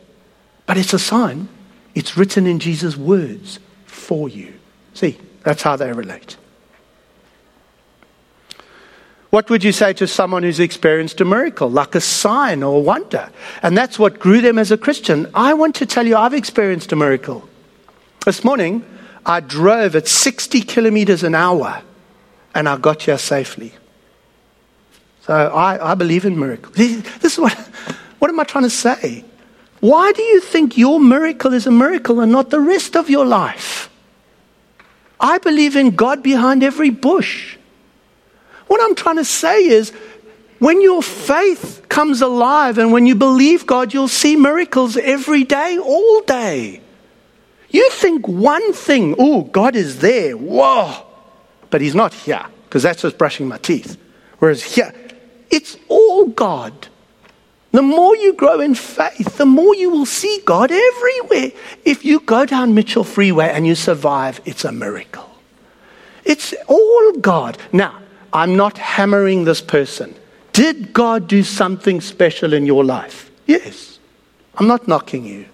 [0.67, 1.49] But it's a sign.
[1.95, 4.55] It's written in Jesus' words for you.
[4.93, 6.37] See, that's how they relate.
[9.33, 12.80] What would you say to someone who's experienced a miracle, like a sign or a
[12.80, 13.30] wonder?
[13.62, 15.26] And that's what grew them as a Christian.
[15.33, 17.49] I want to tell you, I've experienced a miracle.
[18.26, 18.85] This morning,
[19.24, 21.80] I drove at 60 kilometers an hour
[22.55, 23.72] and I got here safely.
[25.22, 26.74] So I, I believe in miracles.
[26.76, 27.55] This is what,
[28.18, 29.24] what am I trying to say?
[29.80, 33.24] Why do you think your miracle is a miracle and not the rest of your
[33.24, 33.89] life?
[35.18, 37.57] I believe in God behind every bush.
[38.73, 39.93] What I'm trying to say is,
[40.59, 45.77] when your faith comes alive and when you believe God, you'll see miracles every day,
[45.77, 46.81] all day.
[47.68, 51.05] You think one thing, oh, God is there, whoa,
[51.68, 53.99] but He's not here, because that's just brushing my teeth.
[54.39, 54.95] Whereas here,
[55.51, 56.73] it's all God.
[57.73, 61.53] The more you grow in faith, the more you will see God everywhere.
[61.85, 65.29] If you go down Mitchell Freeway and you survive, it's a miracle.
[66.25, 67.59] It's all God.
[67.70, 68.02] Now,
[68.33, 70.14] I'm not hammering this person.
[70.53, 73.30] Did God do something special in your life?
[73.47, 73.99] Yes.
[74.57, 75.47] I'm not knocking you.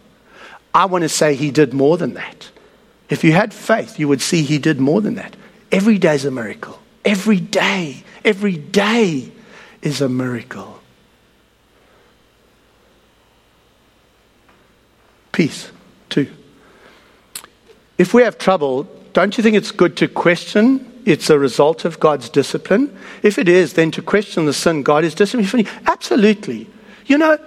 [0.75, 2.51] I want to say He did more than that.
[3.09, 5.35] If you had faith, you would see He did more than that.
[5.73, 6.79] Every day is a miracle.
[7.05, 8.03] Every day.
[8.25, 9.31] Every day
[9.83, 10.81] is a miracle.
[15.33, 15.71] Peace,
[16.09, 16.29] too.
[17.97, 22.01] If we have trouble, don't you think it's good to question it's a result of
[22.01, 22.97] God's discipline?
[23.23, 25.67] If it is, then to question the sin God is disciplining.
[25.87, 26.69] Absolutely.
[27.07, 27.39] You know,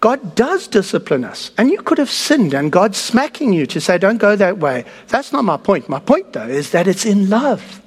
[0.00, 1.50] God does discipline us.
[1.58, 4.84] And you could have sinned and God's smacking you to say, don't go that way.
[5.08, 5.88] That's not my point.
[5.88, 7.82] My point, though, is that it's in love.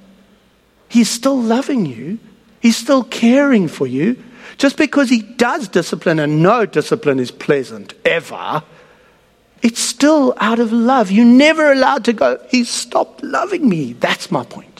[0.88, 2.18] He's still loving you
[2.64, 4.16] He's still caring for you.
[4.56, 8.62] Just because He does discipline, and no discipline is pleasant ever,
[9.60, 11.10] it's still out of love.
[11.10, 13.92] You're never allowed to go, He stopped loving me.
[13.92, 14.73] That's my point.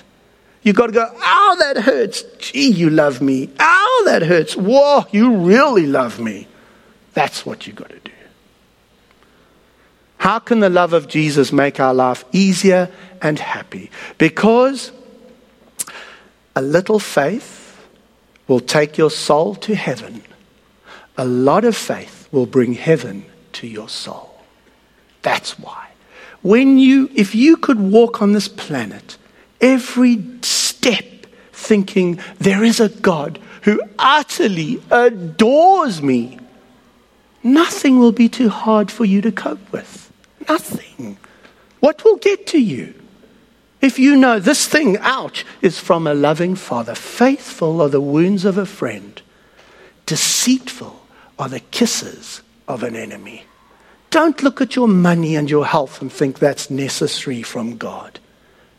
[0.65, 2.23] You've got to go, ow, that hurts.
[2.39, 3.51] Gee, you love me.
[3.61, 4.57] Ow, that hurts.
[4.57, 6.49] Whoa, you really love me.
[7.13, 8.11] That's what you've got to do.
[10.17, 12.91] How can the love of Jesus make our life easier
[13.21, 13.91] and happy?
[14.17, 14.91] Because
[16.57, 17.79] a little faith
[18.49, 20.23] will take your soul to heaven.
[21.19, 24.43] A lot of faith will bring heaven to your soul.
[25.21, 25.89] That's why.
[26.41, 29.19] When you, if you could walk on this planet
[29.65, 31.05] every step
[31.53, 36.39] thinking there is a God who utterly adores me,
[37.43, 40.13] nothing will be too hard for you to cope with.
[40.49, 41.17] Nothing.
[41.81, 42.95] What will get to you?
[43.81, 48.45] If you know this thing, ouch, is from a loving father, faithful are the wounds
[48.45, 49.21] of a friend,
[50.05, 51.07] deceitful
[51.39, 53.45] are the kisses of an enemy.
[54.11, 58.21] Don't look at your money and your health and think that's necessary from God.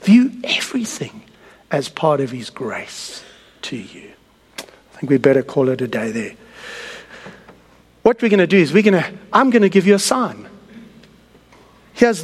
[0.05, 1.23] View everything
[1.71, 3.23] as part of His grace
[3.63, 4.11] to you.
[4.59, 6.35] I think we better call it a day there.
[8.03, 9.99] What we're going to do is we're going to, I'm going to give you a
[9.99, 10.47] sign.
[11.93, 12.23] Here's the